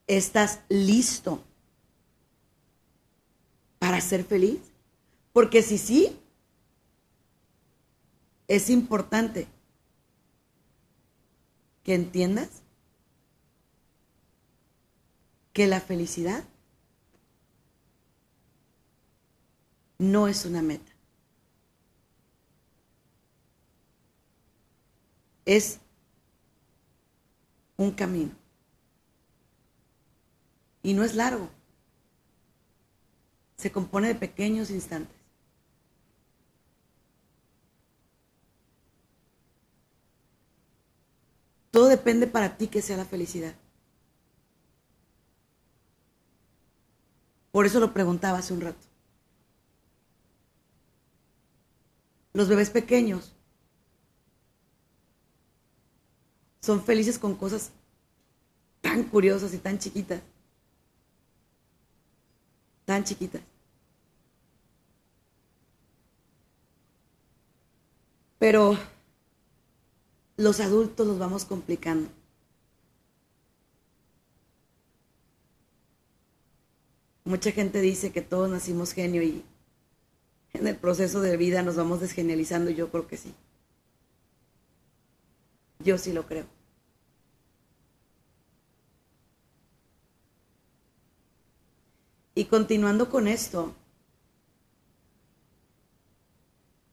¿estás 0.06 0.60
listo 0.68 1.42
para 3.78 4.00
ser 4.00 4.24
feliz? 4.24 4.60
Porque 5.32 5.62
si 5.62 5.78
sí, 5.78 6.18
es 8.48 8.70
importante 8.70 9.48
que 11.82 11.94
entiendas 11.94 12.48
que 15.52 15.66
la 15.66 15.80
felicidad 15.80 16.44
no 19.98 20.28
es 20.28 20.44
una 20.44 20.62
meta. 20.62 20.92
Es 25.44 25.80
un 27.76 27.90
camino. 27.90 28.32
Y 30.82 30.94
no 30.94 31.04
es 31.04 31.14
largo. 31.14 31.50
Se 33.56 33.70
compone 33.70 34.08
de 34.08 34.14
pequeños 34.14 34.70
instantes. 34.70 35.16
Todo 41.70 41.88
depende 41.88 42.26
para 42.26 42.56
ti 42.56 42.68
que 42.68 42.80
sea 42.80 42.96
la 42.96 43.04
felicidad. 43.04 43.54
Por 47.52 47.66
eso 47.66 47.80
lo 47.80 47.92
preguntaba 47.92 48.38
hace 48.38 48.54
un 48.54 48.62
rato. 48.62 48.86
Los 52.32 52.48
bebés 52.48 52.70
pequeños 52.70 53.35
son 56.66 56.82
felices 56.82 57.16
con 57.16 57.36
cosas 57.36 57.70
tan 58.80 59.04
curiosas 59.04 59.54
y 59.54 59.58
tan 59.58 59.78
chiquitas. 59.78 60.20
Tan 62.84 63.04
chiquitas. 63.04 63.40
Pero 68.40 68.76
los 70.36 70.58
adultos 70.58 71.06
los 71.06 71.20
vamos 71.20 71.44
complicando. 71.44 72.10
Mucha 77.24 77.52
gente 77.52 77.80
dice 77.80 78.10
que 78.10 78.22
todos 78.22 78.50
nacimos 78.50 78.92
genio 78.92 79.22
y 79.22 79.44
en 80.52 80.66
el 80.66 80.76
proceso 80.76 81.20
de 81.20 81.36
vida 81.36 81.62
nos 81.62 81.76
vamos 81.76 82.00
desgenializando 82.00 82.70
yo 82.70 82.90
creo 82.90 83.06
que 83.06 83.16
sí. 83.16 83.32
Yo 85.78 85.96
sí 85.98 86.12
lo 86.12 86.26
creo. 86.26 86.55
Y 92.36 92.44
continuando 92.44 93.10
con 93.10 93.26
esto, 93.26 93.74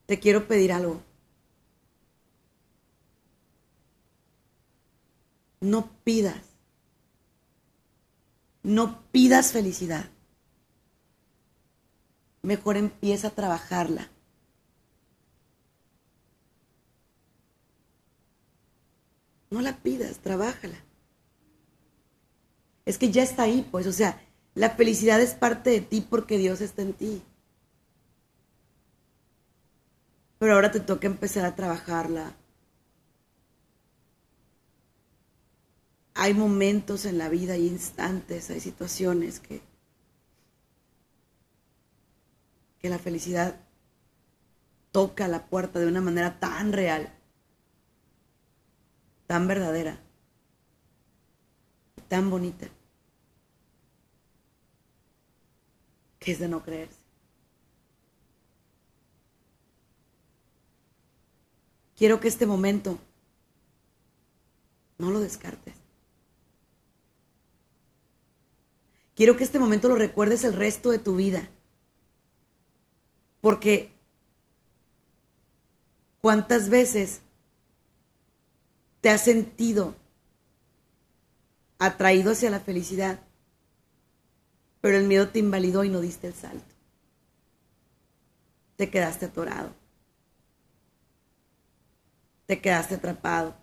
te 0.08 0.20
quiero 0.20 0.48
pedir 0.48 0.74
algo. 0.74 1.04
no 5.64 5.90
pidas. 6.04 6.42
No 8.62 9.02
pidas 9.12 9.52
felicidad. 9.52 10.10
Mejor 12.42 12.78
empieza 12.78 13.30
a 13.30 13.32
trabajarla. 13.32 14.10
No 19.50 19.62
la 19.62 19.78
pidas, 19.78 20.20
trabájala. 20.20 20.78
Es 22.86 22.98
que 22.98 23.12
ya 23.12 23.24
está 23.24 23.44
ahí, 23.44 23.68
pues, 23.72 23.88
o 23.88 23.94
sea, 23.94 24.22
la 24.56 24.70
felicidad 24.70 25.20
es 25.22 25.34
parte 25.34 25.72
de 25.72 25.82
ti 25.82 26.02
porque 26.02 26.38
Dios 26.38 26.62
está 26.62 26.82
en 26.82 26.94
ti. 26.94 27.24
Pero 30.38 30.54
ahora 30.54 30.72
te 30.72 30.80
toca 30.80 31.08
empezar 31.08 31.46
a 31.46 31.56
trabajarla. 31.56 32.36
Hay 36.16 36.34
momentos 36.34 37.06
en 37.06 37.18
la 37.18 37.30
vida, 37.30 37.54
hay 37.54 37.68
instantes, 37.68 38.50
hay 38.50 38.60
situaciones 38.60 39.40
que, 39.40 39.62
que 42.80 42.90
la 42.90 43.00
felicidad 43.00 43.56
toca 44.92 45.28
la 45.28 45.48
puerta 45.48 45.80
de 45.80 45.88
una 45.88 46.02
manera 46.02 46.40
tan 46.40 46.72
real, 46.72 47.12
tan 49.26 49.48
verdadera, 49.48 50.00
tan 52.08 52.30
bonita, 52.30 52.68
que 56.24 56.32
es 56.32 56.40
de 56.40 56.48
no 56.48 56.64
creerse. 56.64 56.98
Quiero 61.98 62.20
que 62.20 62.28
este 62.28 62.46
momento 62.46 62.98
no 64.98 65.12
lo 65.12 65.20
descartes. 65.20 65.76
Quiero 69.16 69.38
que 69.38 69.44
este 69.44 69.60
momento 69.60 69.90
lo 69.90 69.96
recuerdes 69.96 70.44
el 70.44 70.54
resto 70.54 70.90
de 70.90 71.00
tu 71.00 71.16
vida. 71.16 71.50
Porque 73.42 73.92
¿cuántas 76.22 76.70
veces 76.70 77.22
te 79.02 79.10
has 79.10 79.22
sentido 79.22 79.96
atraído 81.78 82.32
hacia 82.32 82.50
la 82.50 82.62
felicidad, 82.62 83.20
pero 84.84 84.98
el 84.98 85.08
miedo 85.08 85.30
te 85.30 85.40
invalidó 85.40 85.86
y 85.86 85.90
no 85.90 86.02
diste 86.02 86.28
el 86.28 86.34
salto? 86.34 86.76
Te 88.76 88.90
quedaste 88.90 89.28
atorado. 89.28 89.74
Te 92.48 92.60
quedaste 92.60 92.96
atrapado. 92.96 93.56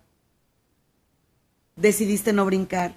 Decidiste 1.75 2.33
no 2.33 2.43
brincar. 2.43 2.95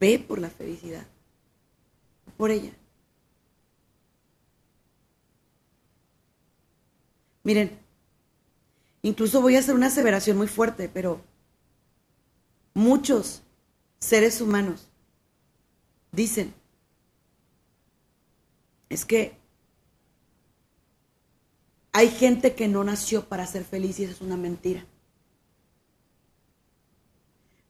Ve 0.00 0.18
por 0.18 0.38
la 0.38 0.48
felicidad. 0.48 1.06
Por 2.38 2.50
ella. 2.50 2.72
Miren, 7.44 7.78
incluso 9.02 9.42
voy 9.42 9.56
a 9.56 9.58
hacer 9.58 9.74
una 9.74 9.88
aseveración 9.88 10.38
muy 10.38 10.48
fuerte, 10.48 10.88
pero 10.88 11.20
muchos 12.76 13.42
seres 13.98 14.42
humanos 14.42 14.90
dicen, 16.12 16.52
es 18.90 19.06
que 19.06 19.38
hay 21.92 22.10
gente 22.10 22.54
que 22.54 22.68
no 22.68 22.84
nació 22.84 23.24
para 23.30 23.46
ser 23.46 23.64
feliz 23.64 23.98
y 23.98 24.04
eso 24.04 24.12
es 24.12 24.20
una 24.20 24.36
mentira 24.36 24.84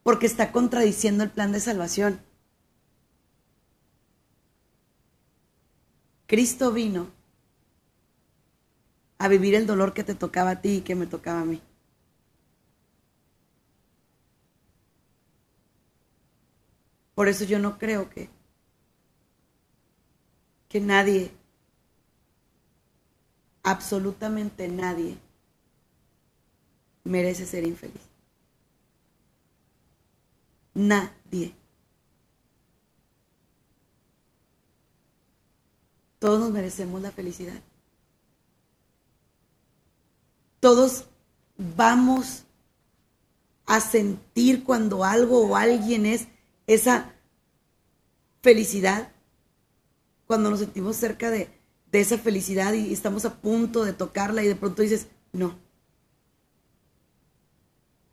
porque 0.02 0.26
está 0.26 0.50
contradiciendo 0.50 1.22
el 1.22 1.30
plan 1.30 1.52
de 1.52 1.60
salvación. 1.60 2.20
Cristo 6.26 6.72
vino 6.72 7.12
a 9.18 9.28
vivir 9.28 9.54
el 9.54 9.66
dolor 9.66 9.94
que 9.94 10.02
te 10.02 10.16
tocaba 10.16 10.50
a 10.50 10.60
ti 10.60 10.78
y 10.78 10.80
que 10.80 10.96
me 10.96 11.06
tocaba 11.06 11.42
a 11.42 11.44
mí. 11.44 11.62
Por 17.16 17.28
eso 17.28 17.44
yo 17.44 17.58
no 17.58 17.78
creo 17.78 18.10
que, 18.10 18.28
que 20.68 20.80
nadie, 20.80 21.32
absolutamente 23.62 24.68
nadie, 24.68 25.16
merece 27.04 27.46
ser 27.46 27.64
infeliz. 27.64 28.02
Nadie. 30.74 31.54
Todos 36.18 36.38
nos 36.38 36.50
merecemos 36.50 37.00
la 37.00 37.12
felicidad. 37.12 37.62
Todos 40.60 41.06
vamos 41.56 42.44
a 43.64 43.80
sentir 43.80 44.64
cuando 44.64 45.02
algo 45.02 45.46
o 45.46 45.56
alguien 45.56 46.04
es 46.04 46.28
esa 46.66 47.14
felicidad, 48.42 49.12
cuando 50.26 50.50
nos 50.50 50.60
sentimos 50.60 50.96
cerca 50.96 51.30
de, 51.30 51.50
de 51.90 52.00
esa 52.00 52.18
felicidad 52.18 52.72
y 52.72 52.92
estamos 52.92 53.24
a 53.24 53.40
punto 53.40 53.84
de 53.84 53.92
tocarla 53.92 54.42
y 54.42 54.48
de 54.48 54.56
pronto 54.56 54.82
dices, 54.82 55.08
no. 55.32 55.58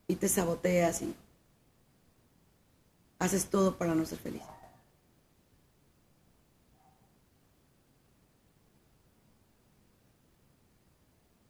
Y 0.07 0.15
te 0.15 0.27
saboteas 0.27 1.01
y 1.01 1.15
haces 3.19 3.47
todo 3.47 3.77
para 3.77 3.95
no 3.95 4.05
ser 4.05 4.19
feliz. 4.19 4.43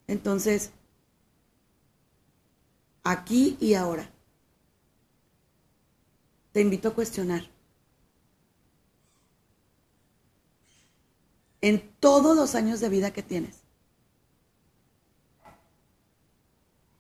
Entonces, 0.08 0.72
aquí 3.04 3.58
y 3.60 3.74
ahora, 3.74 4.13
te 6.54 6.62
invito 6.62 6.88
a 6.88 6.94
cuestionar. 6.94 7.50
En 11.60 11.94
todos 12.00 12.36
los 12.38 12.56
años 12.56 12.80
de 12.80 12.90
vida 12.90 13.12
que 13.12 13.24
tienes, 13.24 13.64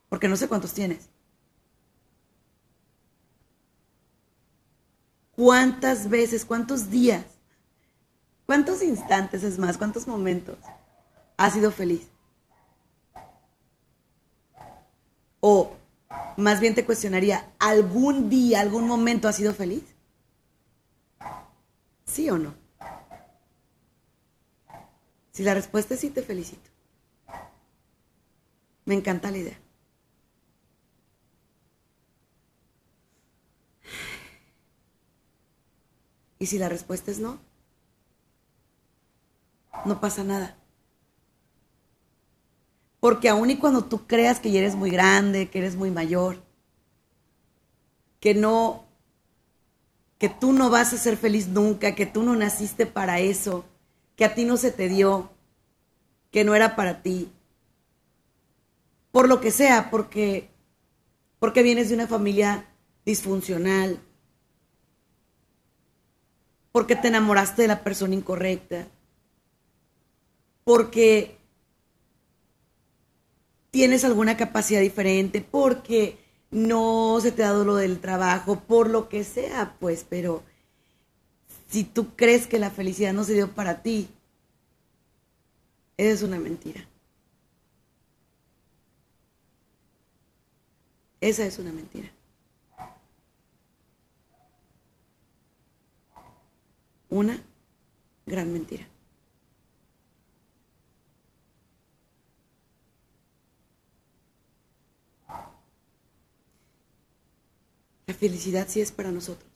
porque 0.09 0.27
no 0.27 0.35
sé 0.35 0.47
cuántos 0.47 0.73
tienes, 0.73 1.09
¿Cuántas 5.35 6.09
veces, 6.09 6.45
cuántos 6.45 6.91
días, 6.91 7.25
cuántos 8.45 8.83
instantes 8.83 9.43
es 9.43 9.57
más, 9.57 9.79
cuántos 9.79 10.07
momentos 10.07 10.57
has 11.37 11.53
sido 11.53 11.71
feliz? 11.71 12.07
O 15.39 15.75
más 16.37 16.59
bien 16.59 16.75
te 16.75 16.85
cuestionaría, 16.85 17.51
¿algún 17.59 18.29
día, 18.29 18.61
algún 18.61 18.87
momento 18.87 19.27
has 19.27 19.35
sido 19.35 19.53
feliz? 19.53 19.83
¿Sí 22.05 22.29
o 22.29 22.37
no? 22.37 22.55
Si 25.31 25.43
la 25.43 25.53
respuesta 25.53 25.95
es 25.95 25.99
sí, 25.99 26.09
te 26.09 26.21
felicito. 26.21 26.69
Me 28.85 28.93
encanta 28.93 29.31
la 29.31 29.37
idea. 29.37 29.59
Y 36.37 36.45
si 36.45 36.57
la 36.57 36.67
respuesta 36.67 37.09
es 37.09 37.19
no, 37.19 37.39
no 39.85 40.01
pasa 40.01 40.23
nada. 40.23 40.57
Porque 43.03 43.27
aun 43.27 43.51
y 43.51 43.57
cuando 43.57 43.83
tú 43.83 44.07
creas 44.07 44.39
que 44.39 44.49
ya 44.49 44.59
eres 44.59 44.75
muy 44.75 44.89
grande, 44.89 45.49
que 45.49 45.59
eres 45.59 45.75
muy 45.75 45.91
mayor, 45.91 46.41
que 48.21 48.33
no, 48.33 48.85
que 50.17 50.29
tú 50.29 50.53
no 50.53 50.69
vas 50.69 50.93
a 50.93 50.97
ser 50.97 51.17
feliz 51.17 51.49
nunca, 51.49 51.95
que 51.95 52.05
tú 52.05 52.23
no 52.23 52.33
naciste 52.33 52.85
para 52.85 53.19
eso, 53.19 53.65
que 54.15 54.23
a 54.23 54.33
ti 54.33 54.45
no 54.45 54.55
se 54.55 54.71
te 54.71 54.87
dio, 54.87 55.29
que 56.31 56.45
no 56.45 56.55
era 56.55 56.77
para 56.77 57.01
ti, 57.01 57.29
por 59.11 59.27
lo 59.27 59.41
que 59.41 59.51
sea, 59.51 59.91
porque, 59.91 60.49
porque 61.39 61.61
vienes 61.61 61.89
de 61.89 61.95
una 61.95 62.07
familia 62.07 62.69
disfuncional, 63.03 63.99
porque 66.71 66.95
te 66.95 67.09
enamoraste 67.09 67.63
de 67.63 67.67
la 67.67 67.83
persona 67.83 68.15
incorrecta, 68.15 68.87
porque 70.63 71.42
tienes 73.73 74.05
alguna 74.05 74.37
capacidad 74.37 74.81
diferente, 74.81 75.41
porque 75.41 76.19
no 76.51 77.17
se 77.19 77.31
te 77.31 77.43
ha 77.43 77.47
dado 77.47 77.65
lo 77.65 77.75
del 77.75 77.99
trabajo, 77.99 78.59
por 78.59 78.87
lo 78.87 79.09
que 79.09 79.23
sea, 79.23 79.75
pues, 79.79 80.05
pero 80.07 80.43
si 81.69 81.83
tú 81.83 82.15
crees 82.15 82.45
que 82.45 82.59
la 82.59 82.69
felicidad 82.69 83.13
no 83.13 83.23
se 83.23 83.33
dio 83.33 83.49
para 83.55 83.81
ti, 83.81 84.09
es 85.97 86.21
una 86.21 86.37
mentira. 86.37 86.87
Esa 91.19 91.43
es 91.43 91.57
una 91.57 91.71
mentira. 91.71 92.11
Una 97.09 97.41
gran 98.27 98.53
mentira. 98.53 98.92
La 108.05 108.13
felicidad 108.13 108.67
sí 108.69 108.81
es 108.81 108.91
para 108.91 109.11
nosotros. 109.11 109.49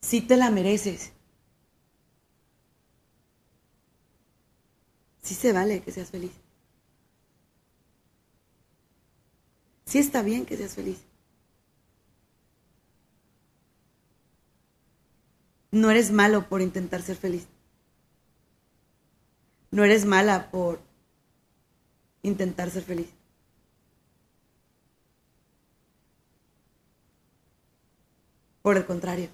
Sí 0.00 0.20
te 0.20 0.36
la 0.36 0.50
mereces. 0.50 1.12
Sí 5.22 5.34
se 5.34 5.52
vale 5.52 5.82
que 5.82 5.90
seas 5.90 6.10
feliz. 6.10 6.32
Sí 9.86 9.98
está 9.98 10.22
bien 10.22 10.44
que 10.44 10.56
seas 10.56 10.74
feliz. 10.74 10.98
No 15.70 15.90
eres 15.90 16.12
malo 16.12 16.48
por 16.48 16.60
intentar 16.60 17.00
ser 17.02 17.16
feliz. 17.16 17.46
No 19.70 19.82
eres 19.82 20.04
mala 20.04 20.50
por 20.50 20.80
intentar 22.22 22.70
ser 22.70 22.84
feliz. 22.84 23.08
Por 28.64 28.78
el 28.78 28.86
contrario. 28.86 29.28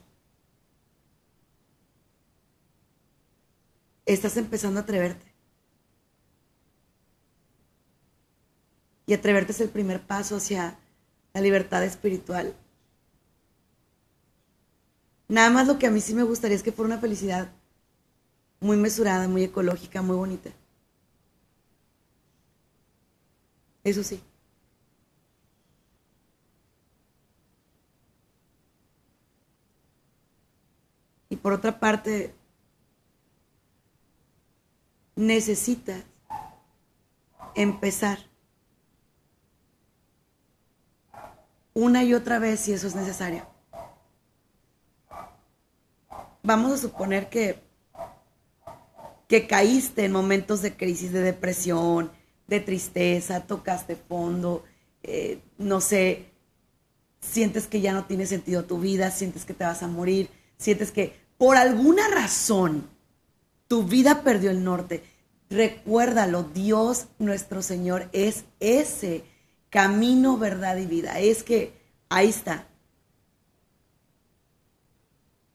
Estás 4.05 4.37
empezando 4.37 4.81
a 4.81 4.83
atreverte. 4.83 5.25
Y 9.07 9.15
atreverte 9.15 9.53
es 9.53 9.61
el 9.61 9.69
primer 9.69 10.01
paso 10.05 10.35
hacia 10.35 10.77
la 11.33 11.41
libertad 11.41 11.85
espiritual. 11.85 12.57
Nada 15.29 15.51
más 15.51 15.69
lo 15.69 15.79
que 15.79 15.87
a 15.87 15.93
mí 15.93 16.01
sí 16.01 16.13
me 16.13 16.25
gustaría 16.25 16.57
es 16.57 16.65
que 16.65 16.73
fuera 16.73 16.93
una 16.93 17.01
felicidad 17.01 17.53
muy 18.59 18.77
mesurada, 18.77 19.29
muy 19.29 19.45
ecológica, 19.45 20.03
muy 20.03 20.17
bonita. 20.17 20.51
Eso 23.85 24.03
sí. 24.03 24.21
Y 31.31 31.37
por 31.37 31.55
otra 31.55 31.81
parte, 31.81 32.35
necesitas 35.17 36.05
empezar 37.55 38.19
una 41.73 42.03
y 42.05 42.15
otra 42.15 42.39
vez 42.39 42.61
si 42.61 42.73
eso 42.73 42.87
es 42.87 42.95
necesario. 42.95 43.47
Vamos 46.43 46.73
a 46.73 46.79
suponer 46.79 47.29
que, 47.29 47.63
que 49.29 49.47
caíste 49.47 50.05
en 50.05 50.13
momentos 50.13 50.63
de 50.63 50.77
crisis, 50.77 51.13
de 51.13 51.21
depresión, 51.21 52.11
de 52.49 52.61
tristeza, 52.61 53.47
tocaste 53.47 53.95
fondo, 53.95 54.65
eh, 55.03 55.41
no 55.59 55.81
sé, 55.81 56.31
sientes 57.21 57.67
que 57.67 57.81
ya 57.81 57.93
no 57.93 58.07
tiene 58.07 58.27
sentido 58.27 58.65
tu 58.65 58.81
vida, 58.81 59.11
sientes 59.11 59.45
que 59.45 59.55
te 59.55 59.65
vas 59.65 59.83
a 59.83 59.89
morir, 59.89 60.31
sientes 60.57 60.91
que 60.91 61.20
por 61.41 61.57
alguna 61.57 62.07
razón 62.09 62.87
tu 63.67 63.85
vida 63.85 64.23
perdió 64.23 64.51
el 64.51 64.63
norte. 64.63 65.03
Recuérdalo, 65.49 66.43
Dios 66.43 67.07
nuestro 67.19 67.63
Señor 67.63 68.11
es 68.13 68.45
ese 68.61 69.25
camino, 69.71 70.37
verdad 70.37 70.77
y 70.77 70.85
vida. 70.85 71.19
Es 71.19 71.43
que 71.43 71.73
ahí 72.11 72.29
está. 72.29 72.67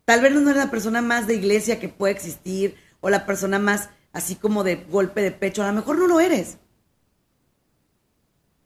Tal 0.05 0.21
vez 0.21 0.31
no 0.31 0.49
eres 0.49 0.55
la 0.55 0.71
persona 0.71 1.03
más 1.03 1.27
de 1.27 1.35
iglesia 1.35 1.79
que 1.79 1.87
puede 1.87 2.13
existir 2.13 2.75
o 2.99 3.11
la 3.11 3.27
persona 3.27 3.59
más 3.59 3.89
así 4.11 4.33
como 4.33 4.63
de 4.63 4.77
golpe 4.77 5.21
de 5.21 5.29
pecho. 5.29 5.61
A 5.61 5.67
lo 5.67 5.73
mejor 5.73 5.99
no 5.99 6.07
lo 6.07 6.19
eres. 6.19 6.57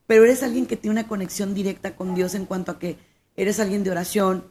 Pero 0.08 0.24
eres 0.24 0.42
alguien 0.42 0.68
que 0.68 0.78
tiene 0.78 0.94
una 0.94 1.10
conexión 1.10 1.54
directa 1.54 1.98
con 1.98 2.16
Dios 2.16 2.34
en 2.34 2.46
cuanto 2.46 2.72
a 2.72 2.80
que 2.80 2.98
eres 3.36 3.60
alguien 3.60 3.84
de 3.84 3.92
oración. 3.92 4.50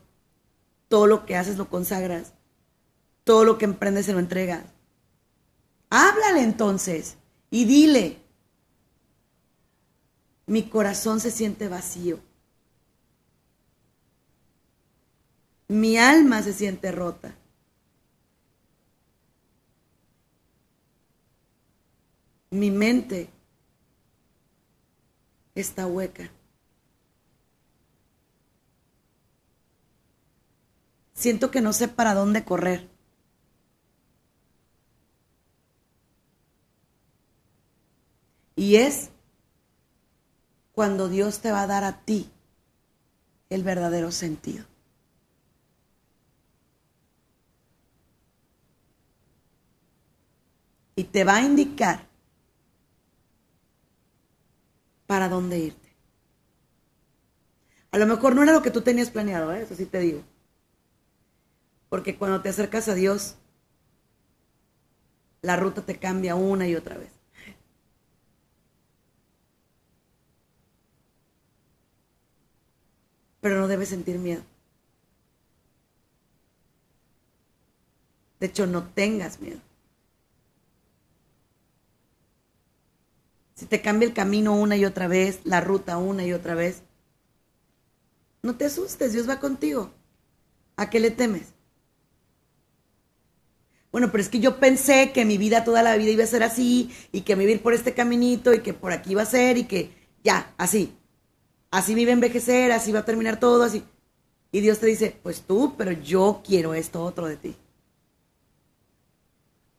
Todo 0.88 1.06
lo 1.06 1.24
que 1.24 1.34
haces 1.34 1.56
lo 1.56 1.70
consagras. 1.70 2.34
Todo 3.28 3.44
lo 3.44 3.58
que 3.58 3.66
emprendes 3.66 4.06
se 4.06 4.14
lo 4.14 4.20
entregas. 4.20 4.64
Háblale 5.90 6.42
entonces 6.42 7.18
y 7.50 7.66
dile, 7.66 8.22
mi 10.46 10.62
corazón 10.70 11.20
se 11.20 11.30
siente 11.30 11.68
vacío. 11.68 12.20
Mi 15.68 15.98
alma 15.98 16.42
se 16.42 16.54
siente 16.54 16.90
rota. 16.90 17.36
Mi 22.48 22.70
mente 22.70 23.28
está 25.54 25.86
hueca. 25.86 26.30
Siento 31.12 31.50
que 31.50 31.60
no 31.60 31.74
sé 31.74 31.88
para 31.88 32.14
dónde 32.14 32.42
correr. 32.46 32.97
Y 38.68 38.76
es 38.76 39.08
cuando 40.72 41.08
Dios 41.08 41.40
te 41.40 41.50
va 41.50 41.62
a 41.62 41.66
dar 41.66 41.84
a 41.84 42.04
ti 42.04 42.30
el 43.48 43.62
verdadero 43.62 44.12
sentido. 44.12 44.66
Y 50.96 51.04
te 51.04 51.24
va 51.24 51.36
a 51.36 51.44
indicar 51.44 52.06
para 55.06 55.30
dónde 55.30 55.58
irte. 55.60 55.88
A 57.90 57.96
lo 57.96 58.04
mejor 58.04 58.36
no 58.36 58.42
era 58.42 58.52
lo 58.52 58.60
que 58.60 58.70
tú 58.70 58.82
tenías 58.82 59.08
planeado, 59.08 59.50
¿eh? 59.54 59.62
eso 59.62 59.74
sí 59.74 59.86
te 59.86 60.00
digo. 60.00 60.22
Porque 61.88 62.18
cuando 62.18 62.42
te 62.42 62.50
acercas 62.50 62.86
a 62.88 62.94
Dios, 62.94 63.36
la 65.40 65.56
ruta 65.56 65.80
te 65.80 65.98
cambia 65.98 66.34
una 66.34 66.68
y 66.68 66.74
otra 66.74 66.98
vez. 66.98 67.17
Pero 73.40 73.58
no 73.58 73.68
debes 73.68 73.88
sentir 73.88 74.18
miedo. 74.18 74.42
De 78.40 78.46
hecho, 78.46 78.66
no 78.66 78.84
tengas 78.84 79.40
miedo. 79.40 79.60
Si 83.54 83.66
te 83.66 83.82
cambia 83.82 84.06
el 84.06 84.14
camino 84.14 84.54
una 84.54 84.76
y 84.76 84.84
otra 84.84 85.08
vez, 85.08 85.40
la 85.44 85.60
ruta 85.60 85.98
una 85.98 86.24
y 86.24 86.32
otra 86.32 86.54
vez, 86.54 86.82
no 88.42 88.56
te 88.56 88.66
asustes, 88.66 89.12
Dios 89.12 89.28
va 89.28 89.40
contigo. 89.40 89.92
¿A 90.76 90.90
qué 90.90 91.00
le 91.00 91.10
temes? 91.10 91.54
Bueno, 93.90 94.12
pero 94.12 94.22
es 94.22 94.28
que 94.28 94.38
yo 94.38 94.60
pensé 94.60 95.10
que 95.12 95.24
mi 95.24 95.38
vida 95.38 95.64
toda 95.64 95.82
la 95.82 95.96
vida 95.96 96.10
iba 96.10 96.22
a 96.22 96.28
ser 96.28 96.44
así 96.44 96.94
y 97.10 97.22
que 97.22 97.34
me 97.34 97.42
iba 97.44 97.50
a 97.50 97.54
ir 97.54 97.62
por 97.62 97.74
este 97.74 97.94
caminito 97.94 98.54
y 98.54 98.60
que 98.60 98.74
por 98.74 98.92
aquí 98.92 99.12
iba 99.12 99.22
a 99.22 99.26
ser 99.26 99.58
y 99.58 99.64
que 99.64 99.90
ya, 100.22 100.54
así 100.56 100.97
así 101.70 101.94
a 102.08 102.12
envejecer, 102.12 102.72
así 102.72 102.92
va 102.92 103.00
a 103.00 103.04
terminar 103.04 103.40
todo, 103.40 103.62
así. 103.62 103.84
Y 104.50 104.60
Dios 104.60 104.78
te 104.78 104.86
dice, 104.86 105.18
pues 105.22 105.42
tú, 105.42 105.74
pero 105.76 105.92
yo 105.92 106.42
quiero 106.44 106.74
esto 106.74 107.04
otro 107.04 107.26
de 107.26 107.36
ti. 107.36 107.56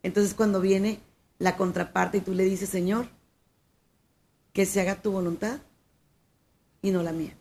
Entonces 0.03 0.33
cuando 0.33 0.61
viene 0.61 0.99
la 1.39 1.57
contraparte 1.57 2.19
y 2.19 2.21
tú 2.21 2.33
le 2.33 2.43
dices, 2.43 2.69
Señor, 2.69 3.09
que 4.53 4.65
se 4.65 4.81
haga 4.81 5.01
tu 5.01 5.11
voluntad 5.11 5.61
y 6.81 6.91
no 6.91 7.03
la 7.03 7.11
mía. 7.11 7.35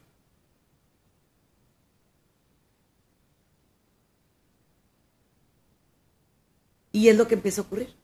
Y 6.93 7.09
es 7.09 7.17
lo 7.17 7.29
que 7.29 7.35
empieza 7.35 7.61
a 7.61 7.65
ocurrir. 7.65 7.95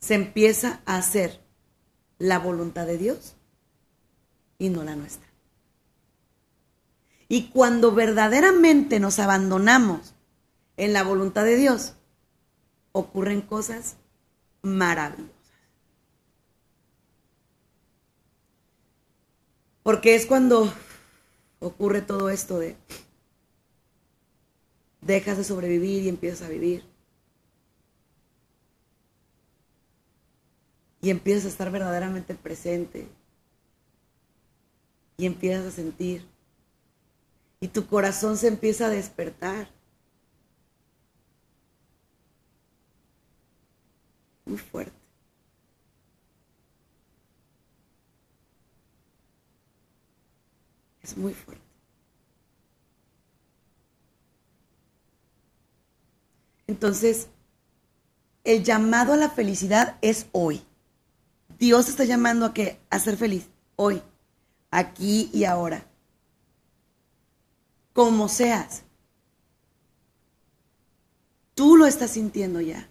Se 0.00 0.14
empieza 0.14 0.82
a 0.86 0.96
hacer 0.96 1.43
la 2.18 2.38
voluntad 2.38 2.86
de 2.86 2.98
Dios 2.98 3.34
y 4.58 4.68
no 4.68 4.84
la 4.84 4.96
nuestra. 4.96 5.26
Y 7.28 7.48
cuando 7.48 7.92
verdaderamente 7.92 9.00
nos 9.00 9.18
abandonamos 9.18 10.14
en 10.76 10.92
la 10.92 11.02
voluntad 11.02 11.44
de 11.44 11.56
Dios, 11.56 11.94
ocurren 12.92 13.40
cosas 13.40 13.96
maravillosas. 14.62 15.34
Porque 19.82 20.14
es 20.14 20.26
cuando 20.26 20.72
ocurre 21.60 22.02
todo 22.02 22.30
esto 22.30 22.58
de 22.58 22.76
dejas 25.02 25.36
de 25.36 25.44
sobrevivir 25.44 26.02
y 26.02 26.08
empiezas 26.08 26.42
a 26.42 26.48
vivir. 26.48 26.93
Y 31.04 31.10
empiezas 31.10 31.44
a 31.44 31.48
estar 31.48 31.70
verdaderamente 31.70 32.34
presente 32.34 33.06
y 35.18 35.26
empiezas 35.26 35.66
a 35.66 35.70
sentir 35.70 36.26
y 37.60 37.68
tu 37.68 37.86
corazón 37.86 38.38
se 38.38 38.48
empieza 38.48 38.86
a 38.86 38.88
despertar. 38.88 39.68
Muy 44.46 44.56
fuerte. 44.56 44.96
Es 51.02 51.18
muy 51.18 51.34
fuerte. 51.34 51.62
Entonces, 56.66 57.28
el 58.42 58.64
llamado 58.64 59.12
a 59.12 59.18
la 59.18 59.28
felicidad 59.28 59.98
es 60.00 60.28
hoy. 60.32 60.64
Dios 61.58 61.88
está 61.88 62.04
llamando 62.04 62.46
a 62.46 62.54
que 62.54 62.80
a 62.90 62.98
ser 62.98 63.16
feliz 63.16 63.48
hoy, 63.76 64.02
aquí 64.70 65.30
y 65.32 65.44
ahora. 65.44 65.86
Como 67.92 68.28
seas. 68.28 68.82
Tú 71.54 71.76
lo 71.76 71.86
estás 71.86 72.10
sintiendo 72.10 72.60
ya. 72.60 72.88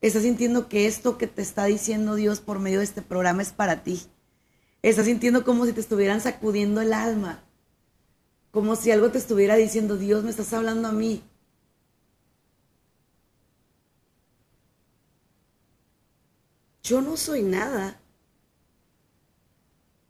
Estás 0.00 0.22
sintiendo 0.22 0.68
que 0.68 0.86
esto 0.86 1.18
que 1.18 1.26
te 1.26 1.42
está 1.42 1.64
diciendo 1.64 2.14
Dios 2.14 2.40
por 2.40 2.60
medio 2.60 2.78
de 2.78 2.84
este 2.84 3.02
programa 3.02 3.42
es 3.42 3.52
para 3.52 3.82
ti. 3.82 4.02
Estás 4.82 5.06
sintiendo 5.06 5.44
como 5.44 5.66
si 5.66 5.72
te 5.72 5.80
estuvieran 5.80 6.20
sacudiendo 6.20 6.80
el 6.80 6.92
alma. 6.92 7.42
Como 8.52 8.76
si 8.76 8.92
algo 8.92 9.10
te 9.10 9.18
estuviera 9.18 9.56
diciendo, 9.56 9.96
Dios, 9.96 10.22
me 10.22 10.30
estás 10.30 10.52
hablando 10.52 10.88
a 10.88 10.92
mí. 10.92 11.24
Yo 16.86 17.00
no 17.00 17.16
soy 17.16 17.42
nada. 17.42 17.98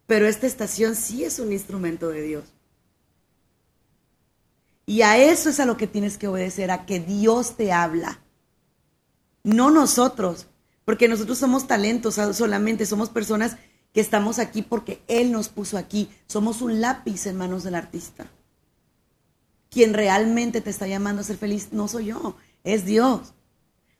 Pero 0.05 0.27
esta 0.27 0.45
estación 0.45 0.95
sí 0.95 1.23
es 1.23 1.39
un 1.39 1.51
instrumento 1.51 2.09
de 2.09 2.21
Dios. 2.21 2.45
Y 4.85 5.01
a 5.01 5.17
eso 5.17 5.49
es 5.49 5.59
a 5.59 5.65
lo 5.65 5.75
que 5.75 5.87
tienes 5.87 6.19
que 6.19 6.27
obedecer, 6.27 6.69
a 6.69 6.85
que 6.85 6.99
Dios 6.99 7.57
te 7.57 7.71
habla. 7.71 8.21
No 9.43 9.71
nosotros, 9.71 10.45
porque 10.85 11.07
nosotros 11.07 11.39
somos 11.39 11.65
talentos 11.65 12.15
solamente, 12.33 12.85
somos 12.85 13.09
personas 13.09 13.57
que 13.91 13.99
estamos 13.99 14.37
aquí 14.37 14.61
porque 14.61 15.01
Él 15.07 15.31
nos 15.31 15.49
puso 15.49 15.79
aquí. 15.79 16.11
Somos 16.27 16.61
un 16.61 16.79
lápiz 16.79 17.25
en 17.25 17.37
manos 17.37 17.63
del 17.63 17.73
artista. 17.73 18.29
Quien 19.71 19.95
realmente 19.95 20.61
te 20.61 20.69
está 20.69 20.85
llamando 20.85 21.21
a 21.21 21.25
ser 21.25 21.37
feliz 21.37 21.69
no 21.71 21.87
soy 21.87 22.05
yo, 22.05 22.37
es 22.63 22.85
Dios. 22.85 23.33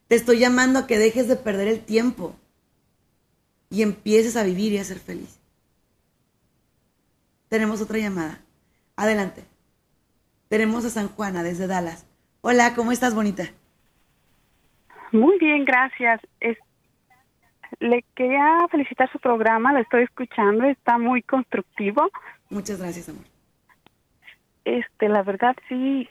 Te 0.06 0.14
estoy 0.14 0.38
llamando 0.38 0.78
a 0.78 0.86
que 0.86 0.96
dejes 0.96 1.26
de 1.26 1.34
perder 1.34 1.66
el 1.66 1.84
tiempo 1.84 2.36
y 3.70 3.82
empieces 3.82 4.36
a 4.36 4.44
vivir 4.44 4.72
y 4.72 4.78
a 4.78 4.84
ser 4.84 4.98
feliz. 4.98 5.40
Tenemos 7.48 7.80
otra 7.80 7.98
llamada. 7.98 8.40
Adelante. 8.96 9.44
Tenemos 10.48 10.84
a 10.84 10.90
San 10.90 11.08
Juana 11.08 11.42
desde 11.42 11.66
Dallas. 11.66 12.06
Hola, 12.40 12.74
¿cómo 12.74 12.92
estás, 12.92 13.14
bonita? 13.14 13.44
Muy 15.12 15.38
bien, 15.38 15.64
gracias. 15.64 16.20
le 17.80 18.04
quería 18.14 18.66
felicitar 18.70 19.10
su 19.12 19.18
programa, 19.18 19.72
lo 19.72 19.80
estoy 19.80 20.04
escuchando, 20.04 20.64
está 20.64 20.98
muy 20.98 21.22
constructivo. 21.22 22.10
Muchas 22.50 22.80
gracias, 22.80 23.08
amor. 23.08 23.24
Este, 24.64 25.08
la 25.08 25.22
verdad 25.22 25.56
sí 25.68 26.08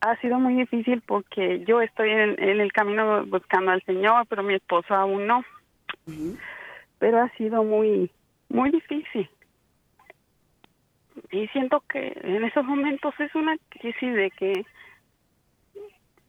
ha 0.00 0.16
sido 0.20 0.38
muy 0.38 0.54
difícil 0.54 1.02
porque 1.06 1.64
yo 1.66 1.80
estoy 1.80 2.10
en, 2.10 2.38
el 2.38 2.72
camino 2.72 3.24
buscando 3.26 3.70
al 3.70 3.82
Señor, 3.84 4.26
pero 4.28 4.42
mi 4.42 4.54
esposo 4.54 4.94
aún 4.94 5.26
no. 5.26 5.44
Pero 6.98 7.22
ha 7.22 7.28
sido 7.36 7.62
muy, 7.62 8.10
muy 8.48 8.70
difícil. 8.70 9.28
Y 11.30 11.48
siento 11.48 11.82
que 11.88 12.18
en 12.22 12.44
esos 12.44 12.64
momentos 12.64 13.14
es 13.18 13.34
una 13.34 13.56
crisis 13.70 14.14
de 14.14 14.30
que 14.30 14.66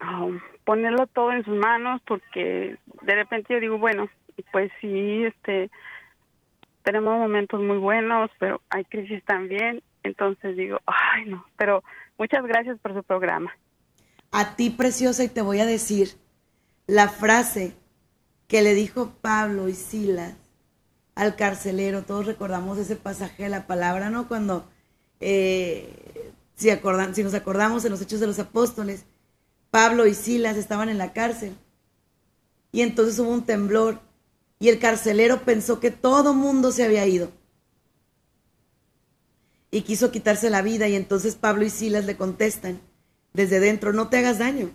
um, 0.02 0.40
ponerlo 0.64 1.08
todo 1.08 1.32
en 1.32 1.44
sus 1.44 1.56
manos 1.56 2.02
porque 2.06 2.78
de 3.02 3.16
repente 3.16 3.54
yo 3.54 3.60
digo 3.60 3.78
bueno 3.78 4.10
pues 4.52 4.72
sí 4.82 5.24
este 5.24 5.70
tenemos 6.84 7.18
momentos 7.18 7.62
muy 7.62 7.78
buenos 7.78 8.30
pero 8.40 8.62
hay 8.70 8.86
crisis 8.86 9.24
también 9.26 9.82
entonces 10.04 10.56
digo 10.56 10.80
ay 10.86 11.26
no 11.26 11.46
pero 11.58 11.84
muchas 12.18 12.44
gracias 12.46 12.80
por 12.80 12.94
su 12.94 13.04
programa. 13.04 13.52
A 14.32 14.56
ti 14.56 14.70
preciosa 14.70 15.24
y 15.24 15.30
te 15.30 15.42
voy 15.42 15.60
a 15.60 15.66
decir 15.66 16.10
la 16.86 17.08
frase 17.08 17.76
que 18.48 18.62
le 18.62 18.74
dijo 18.74 19.14
Pablo 19.22 19.68
y 19.68 19.74
Silas 19.74 20.36
al 21.18 21.36
carcelero. 21.36 22.04
Todos 22.04 22.26
recordamos 22.26 22.78
ese 22.78 22.96
pasaje 22.96 23.44
de 23.44 23.50
la 23.50 23.68
palabra 23.68 24.10
no 24.10 24.28
cuando 24.28 24.70
eh, 25.20 26.32
si, 26.56 26.70
si 27.14 27.24
nos 27.24 27.34
acordamos 27.34 27.84
en 27.84 27.92
los 27.92 28.02
Hechos 28.02 28.20
de 28.20 28.28
los 28.28 28.40
Apóstoles, 28.40 29.04
Pablo 29.72 30.06
y 30.08 30.14
Silas 30.14 30.58
estaban 30.58 30.90
en 30.90 31.00
la 31.00 31.14
cárcel. 31.14 31.56
Y 32.72 32.82
entonces 32.82 33.18
hubo 33.20 33.32
un 33.32 33.46
temblor 33.46 34.00
y 34.60 34.70
el 34.70 34.80
carcelero 34.80 35.44
pensó 35.44 35.80
que 35.80 35.92
todo 35.92 36.34
mundo 36.34 36.72
se 36.72 36.84
había 36.84 37.06
ido. 37.08 37.32
Y 39.72 39.82
quiso 39.82 40.12
quitarse 40.12 40.50
la 40.50 40.62
vida 40.62 40.88
y 40.88 40.96
entonces 40.96 41.36
Pablo 41.36 41.66
y 41.66 41.70
Silas 41.70 42.06
le 42.06 42.16
contestan 42.16 42.80
desde 43.34 43.60
dentro, 43.60 43.92
no 43.92 44.08
te 44.08 44.18
hagas 44.18 44.38
daño, 44.40 44.72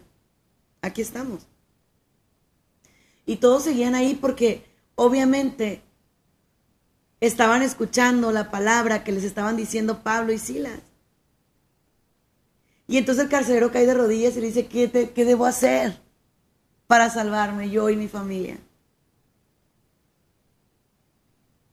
aquí 0.82 1.03
estamos. 1.03 1.47
Y 3.26 3.36
todos 3.36 3.64
seguían 3.64 3.95
ahí 3.95 4.14
porque 4.14 4.64
obviamente 4.95 5.82
estaban 7.23 7.62
escuchando 7.62 8.33
la 8.33 8.51
palabra 8.51 9.05
que 9.05 9.12
les 9.12 9.23
estaban 9.23 9.57
diciendo 9.57 10.03
Pablo 10.03 10.33
y 10.33 10.39
Silas. 10.39 10.81
Y 12.89 12.99
entonces 12.99 13.25
el 13.25 13.31
carcelero 13.31 13.70
cae 13.70 13.87
de 13.87 13.95
rodillas 13.95 14.37
y 14.37 14.41
le 14.41 14.49
dice, 14.49 14.66
¿qué, 14.66 15.12
¿qué 15.14 15.25
debo 15.25 15.47
hacer 15.47 16.01
para 16.89 17.09
salvarme 17.11 17.70
yo 17.70 17.89
y 17.91 17.97
mi 17.97 18.09
familia? 18.09 18.59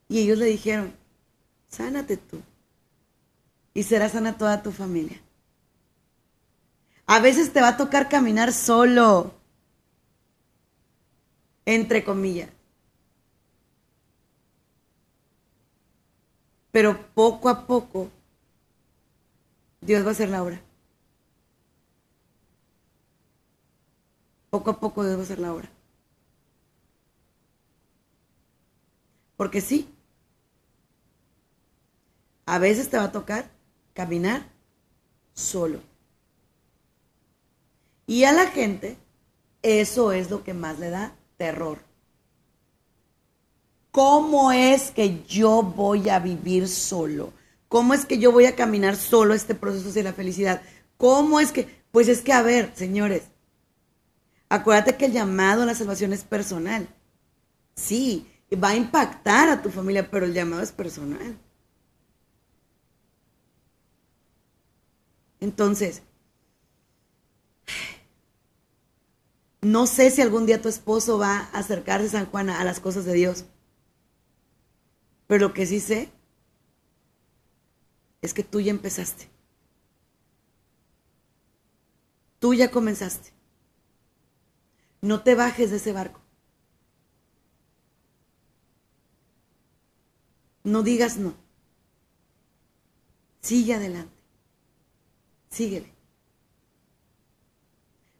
Y 0.07 0.19
ellos 0.19 0.37
le 0.37 0.45
dijeron, 0.45 0.93
sánate 1.67 2.17
tú 2.17 2.39
y 3.73 3.81
será 3.81 4.07
sana 4.07 4.37
toda 4.37 4.61
tu 4.61 4.71
familia. 4.71 5.19
A 7.07 7.19
veces 7.19 7.51
te 7.51 7.59
va 7.59 7.69
a 7.69 7.77
tocar 7.77 8.07
caminar 8.07 8.53
solo, 8.53 9.33
entre 11.65 12.03
comillas. 12.03 12.49
Pero 16.71 17.13
poco 17.13 17.49
a 17.49 17.65
poco 17.65 18.09
Dios 19.81 20.03
va 20.03 20.09
a 20.09 20.11
hacer 20.11 20.29
la 20.29 20.43
obra. 20.43 20.61
Poco 24.49 24.71
a 24.71 24.79
poco 24.79 25.03
Dios 25.03 25.15
va 25.15 25.21
a 25.21 25.23
hacer 25.23 25.39
la 25.39 25.53
obra. 25.53 25.69
Porque 29.37 29.61
sí, 29.61 29.87
a 32.45 32.59
veces 32.59 32.89
te 32.89 32.97
va 32.97 33.05
a 33.05 33.11
tocar 33.11 33.49
caminar 33.93 34.43
solo. 35.33 35.79
Y 38.05 38.23
a 38.23 38.31
la 38.31 38.47
gente 38.47 38.97
eso 39.61 40.11
es 40.11 40.29
lo 40.29 40.43
que 40.43 40.53
más 40.53 40.79
le 40.79 40.89
da 40.89 41.15
terror. 41.37 41.88
¿Cómo 43.91 44.51
es 44.51 44.91
que 44.91 45.23
yo 45.27 45.63
voy 45.63 46.09
a 46.09 46.19
vivir 46.19 46.67
solo? 46.67 47.33
¿Cómo 47.67 47.93
es 47.93 48.05
que 48.05 48.19
yo 48.19 48.31
voy 48.31 48.45
a 48.45 48.55
caminar 48.55 48.95
solo 48.95 49.33
este 49.33 49.55
proceso 49.55 49.89
hacia 49.89 50.03
la 50.03 50.13
felicidad? 50.13 50.61
¿Cómo 50.97 51.39
es 51.39 51.51
que? 51.51 51.67
Pues 51.91 52.07
es 52.07 52.21
que, 52.21 52.33
a 52.33 52.41
ver, 52.41 52.71
señores, 52.75 53.23
acuérdate 54.49 54.95
que 54.95 55.05
el 55.05 55.13
llamado 55.13 55.63
a 55.63 55.65
la 55.65 55.75
salvación 55.75 56.13
es 56.13 56.23
personal. 56.23 56.87
Sí, 57.75 58.27
va 58.61 58.69
a 58.69 58.75
impactar 58.75 59.49
a 59.49 59.61
tu 59.61 59.69
familia, 59.69 60.09
pero 60.09 60.25
el 60.25 60.33
llamado 60.33 60.61
es 60.61 60.71
personal. 60.71 61.37
Entonces, 65.39 66.03
no 69.61 69.87
sé 69.87 70.11
si 70.11 70.21
algún 70.21 70.45
día 70.45 70.61
tu 70.61 70.69
esposo 70.69 71.17
va 71.17 71.49
a 71.53 71.59
acercarse, 71.59 72.09
San 72.09 72.25
Juana, 72.27 72.59
a 72.59 72.63
las 72.63 72.79
cosas 72.79 73.05
de 73.05 73.13
Dios. 73.13 73.45
Pero 75.29 75.49
lo 75.49 75.53
que 75.53 75.67
sí 75.67 75.79
sé 75.79 76.09
es 78.19 78.33
que 78.33 78.43
tú 78.43 78.59
ya 78.61 78.71
empezaste. 78.71 79.29
Tú 82.39 82.55
ya 82.55 82.71
comenzaste. 82.71 83.31
No 85.01 85.21
te 85.21 85.35
bajes 85.35 85.69
de 85.69 85.77
ese 85.77 85.93
barco. 85.93 86.19
No 90.63 90.81
digas 90.81 91.17
no. 91.17 91.35
Sigue 93.39 93.75
adelante. 93.75 94.17
Síguele. 95.51 95.93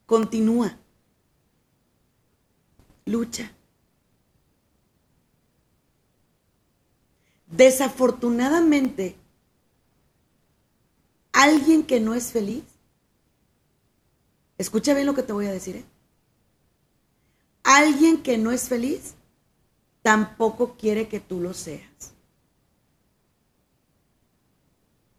Continúa. 0.06 0.78
lucha. 3.08 3.59
Desafortunadamente, 7.50 9.16
alguien 11.34 11.84
que 11.84 12.00
no 12.00 12.14
es 12.14 12.32
feliz, 12.32 12.64
escucha 14.58 14.94
bien 14.94 15.08
lo 15.08 15.16
que 15.16 15.24
te 15.24 15.34
voy 15.34 15.48
a 15.48 15.52
decir, 15.52 15.78
¿eh? 15.78 15.86
alguien 17.64 18.22
que 18.22 18.38
no 18.38 18.52
es 18.52 18.70
feliz 18.70 19.16
tampoco 20.04 20.76
quiere 20.78 21.08
que 21.08 21.20
tú 21.20 21.40
lo 21.40 21.54
seas. 21.54 22.14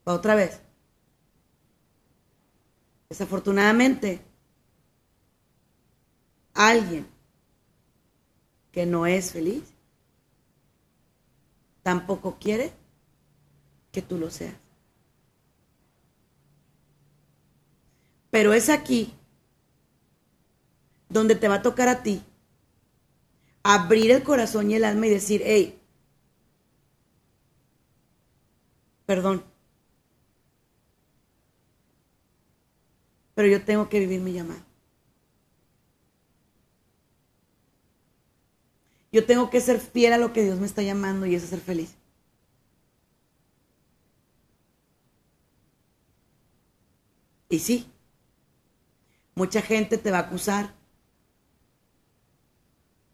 Otra 0.04 0.34
vez. 0.34 0.60
Desafortunadamente, 3.08 4.20
alguien 6.54 7.08
que 8.70 8.86
no 8.86 9.06
es 9.06 9.32
feliz 9.32 9.64
tampoco 11.82 12.38
quiere 12.40 12.72
que 13.92 14.02
tú 14.02 14.18
lo 14.18 14.30
seas. 14.30 14.54
Pero 18.30 18.52
es 18.52 18.68
aquí 18.68 19.12
donde 21.08 21.34
te 21.34 21.48
va 21.48 21.56
a 21.56 21.62
tocar 21.62 21.88
a 21.88 22.02
ti 22.02 22.22
abrir 23.62 24.10
el 24.10 24.22
corazón 24.22 24.70
y 24.70 24.74
el 24.74 24.84
alma 24.84 25.06
y 25.06 25.10
decir, 25.10 25.42
hey, 25.44 25.78
perdón, 29.06 29.44
pero 33.34 33.48
yo 33.48 33.64
tengo 33.64 33.88
que 33.88 34.00
vivir 34.00 34.20
mi 34.20 34.32
llamado. 34.32 34.69
Yo 39.12 39.26
tengo 39.26 39.50
que 39.50 39.60
ser 39.60 39.80
fiel 39.80 40.12
a 40.12 40.18
lo 40.18 40.32
que 40.32 40.44
Dios 40.44 40.58
me 40.58 40.66
está 40.66 40.82
llamando 40.82 41.26
y 41.26 41.34
eso 41.34 41.44
es 41.44 41.50
ser 41.50 41.60
feliz. 41.60 41.96
Y 47.48 47.58
sí, 47.58 47.90
mucha 49.34 49.60
gente 49.60 49.98
te 49.98 50.12
va 50.12 50.18
a 50.18 50.22
acusar 50.22 50.72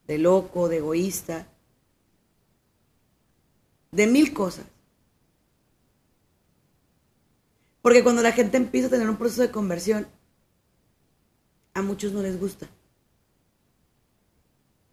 de 0.06 0.18
loco, 0.18 0.68
de 0.68 0.76
egoísta, 0.78 1.48
de 3.92 4.06
mil 4.06 4.34
cosas. 4.34 4.66
Porque 7.80 8.02
cuando 8.02 8.20
la 8.20 8.32
gente 8.32 8.58
empieza 8.58 8.88
a 8.88 8.90
tener 8.90 9.08
un 9.08 9.16
proceso 9.16 9.42
de 9.42 9.50
conversión, 9.50 10.06
a 11.72 11.82
muchos 11.82 12.12
no 12.12 12.20
les 12.20 12.38
gusta. 12.38 12.68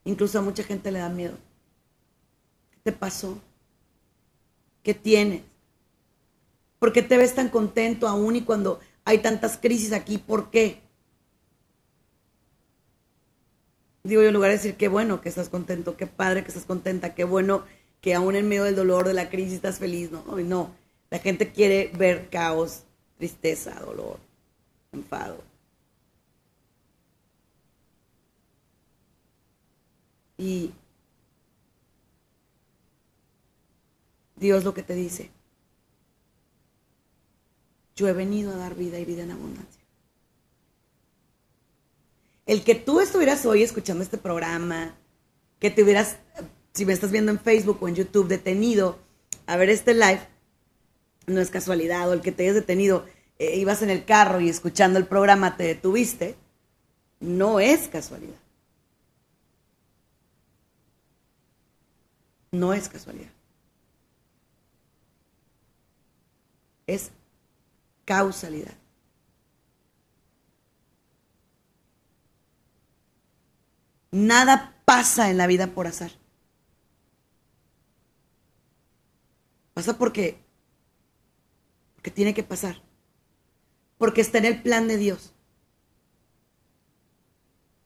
Incluso 0.06 0.40
a 0.40 0.42
mucha 0.42 0.64
gente 0.64 0.92
le 0.92 1.00
da 1.00 1.10
miedo. 1.10 1.38
¿Qué 2.72 2.78
te 2.84 2.92
pasó? 2.92 3.40
¿Qué 4.84 4.94
tienes? 4.94 5.42
¿Por 6.80 6.92
qué 6.92 7.02
te 7.02 7.18
ves 7.18 7.34
tan 7.34 7.50
contento 7.50 8.08
aún 8.08 8.36
y 8.36 8.42
cuando 8.42 8.80
hay 9.06 9.20
tantas 9.20 9.58
crisis 9.58 9.94
aquí? 9.94 10.18
¿Por 10.18 10.52
qué? 10.52 10.82
Digo 14.04 14.22
yo, 14.22 14.28
en 14.28 14.34
lugar 14.34 14.50
de 14.50 14.58
decir 14.58 14.76
qué 14.76 14.90
bueno 14.90 15.22
que 15.22 15.30
estás 15.30 15.48
contento, 15.48 15.96
qué 15.96 16.08
padre 16.08 16.44
que 16.44 16.50
estás 16.50 16.66
contenta, 16.66 17.16
qué 17.16 17.24
bueno 17.24 17.64
que 18.02 18.14
aún 18.14 18.36
en 18.36 18.50
medio 18.50 18.66
del 18.66 18.76
dolor, 18.76 19.08
de 19.08 19.14
la 19.14 19.30
crisis, 19.30 19.54
estás 19.54 19.80
feliz. 19.80 20.12
No, 20.12 20.26
no. 20.36 20.76
La 21.10 21.20
gente 21.20 21.54
quiere 21.54 21.90
ver 21.98 22.30
caos, 22.30 22.84
tristeza, 23.18 23.80
dolor, 23.80 24.20
enfado. 24.92 25.42
Y 30.44 30.74
Dios 34.36 34.66
lo 34.66 34.74
que 34.74 34.84
te 34.84 34.94
dice, 34.94 35.32
yo 37.96 38.10
he 38.10 38.14
venido 38.14 38.52
a 38.52 38.58
dar 38.58 38.76
vida 38.76 39.00
y 39.00 39.06
vida 39.06 39.24
en 39.24 39.32
abundancia. 39.32 39.82
El 42.46 42.66
que 42.66 42.76
tú 42.76 43.00
estuvieras 43.00 43.46
hoy 43.46 43.64
escuchando 43.64 44.04
este 44.04 44.18
programa, 44.18 44.98
que 45.60 45.70
te 45.70 45.82
hubieras, 45.82 46.18
si 46.74 46.86
me 46.86 46.92
estás 46.92 47.12
viendo 47.12 47.32
en 47.32 47.40
Facebook 47.40 47.78
o 47.80 47.88
en 47.88 47.96
YouTube, 47.96 48.28
detenido 48.28 49.00
a 49.46 49.56
ver 49.56 49.70
este 49.70 49.94
live, 49.94 50.28
no 51.26 51.40
es 51.40 51.52
casualidad, 51.52 52.10
o 52.10 52.12
el 52.12 52.20
que 52.20 52.34
te 52.34 52.44
hayas 52.44 52.56
detenido, 52.56 53.06
eh, 53.40 53.56
ibas 53.56 53.82
en 53.82 53.92
el 53.92 54.04
carro 54.04 54.42
y 54.42 54.50
escuchando 54.50 55.00
el 55.00 55.06
programa 55.06 55.56
te 55.56 55.64
detuviste, 55.64 56.36
no 57.22 57.62
es 57.62 57.88
casualidad. 57.88 58.43
No 62.54 62.72
es 62.72 62.88
casualidad. 62.88 63.32
Es 66.86 67.12
causalidad. 68.06 68.76
Nada 74.12 74.76
pasa 74.86 75.32
en 75.32 75.38
la 75.38 75.48
vida 75.48 75.74
por 75.74 75.88
azar. 75.88 76.12
Pasa 79.74 79.98
porque, 79.98 80.38
porque 81.96 82.12
tiene 82.12 82.36
que 82.36 82.44
pasar. 82.44 82.84
Porque 83.98 84.22
está 84.22 84.38
en 84.38 84.46
el 84.46 84.62
plan 84.62 84.88
de 84.88 84.98
Dios. 84.98 85.34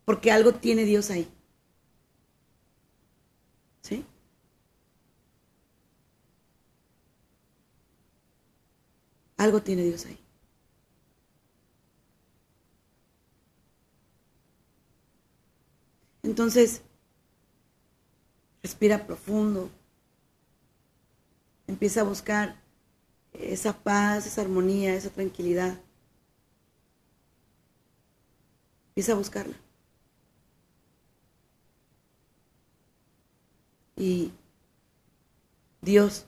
Porque 0.03 0.31
algo 0.31 0.53
tiene 0.55 0.83
Dios 0.83 1.09
ahí. 1.09 1.31
¿Sí? 3.81 4.05
Algo 9.37 9.61
tiene 9.61 9.83
Dios 9.83 10.05
ahí. 10.05 10.17
Entonces, 16.23 16.81
respira 18.61 19.07
profundo. 19.07 19.69
Empieza 21.67 22.01
a 22.01 22.03
buscar 22.03 22.61
esa 23.33 23.73
paz, 23.83 24.25
esa 24.25 24.41
armonía, 24.41 24.95
esa 24.95 25.09
tranquilidad. 25.09 25.79
Empieza 28.89 29.13
a 29.13 29.15
buscarla. 29.15 29.55
Y 33.95 34.31
Dios 35.81 36.25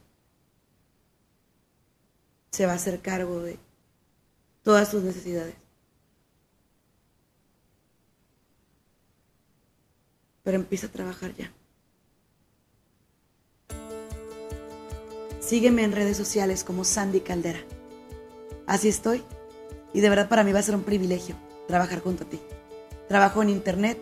se 2.60 2.66
va 2.66 2.74
a 2.74 2.76
hacer 2.76 3.00
cargo 3.00 3.40
de 3.40 3.58
todas 4.64 4.92
tus 4.92 5.02
necesidades. 5.02 5.56
Pero 10.44 10.58
empieza 10.58 10.88
a 10.88 10.92
trabajar 10.92 11.34
ya. 11.36 11.54
Sígueme 15.40 15.86
en 15.86 15.94
redes 15.94 16.18
sociales 16.18 16.66
como 16.66 16.84
Sandy 16.84 17.22
Caldera. 17.22 17.62
Así 18.68 18.90
estoy. 18.90 19.24
Y 19.94 20.02
de 20.02 20.10
verdad 20.10 20.28
para 20.28 20.44
mí 20.44 20.52
va 20.52 20.60
a 20.60 20.64
ser 20.64 20.76
un 20.76 20.84
privilegio 20.84 21.38
trabajar 21.66 22.02
junto 22.02 22.26
a 22.26 22.30
ti. 22.30 22.42
Trabajo 23.08 23.42
en 23.42 23.52
internet 23.52 23.98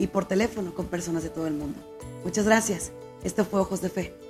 y 0.00 0.08
por 0.08 0.26
teléfono 0.26 0.74
con 0.74 0.88
personas 0.88 1.22
de 1.22 1.30
todo 1.30 1.46
el 1.46 1.54
mundo. 1.54 1.78
Muchas 2.24 2.44
gracias. 2.44 2.90
Esto 3.22 3.44
fue 3.44 3.60
Ojos 3.60 3.80
de 3.80 3.88
Fe 3.88 4.29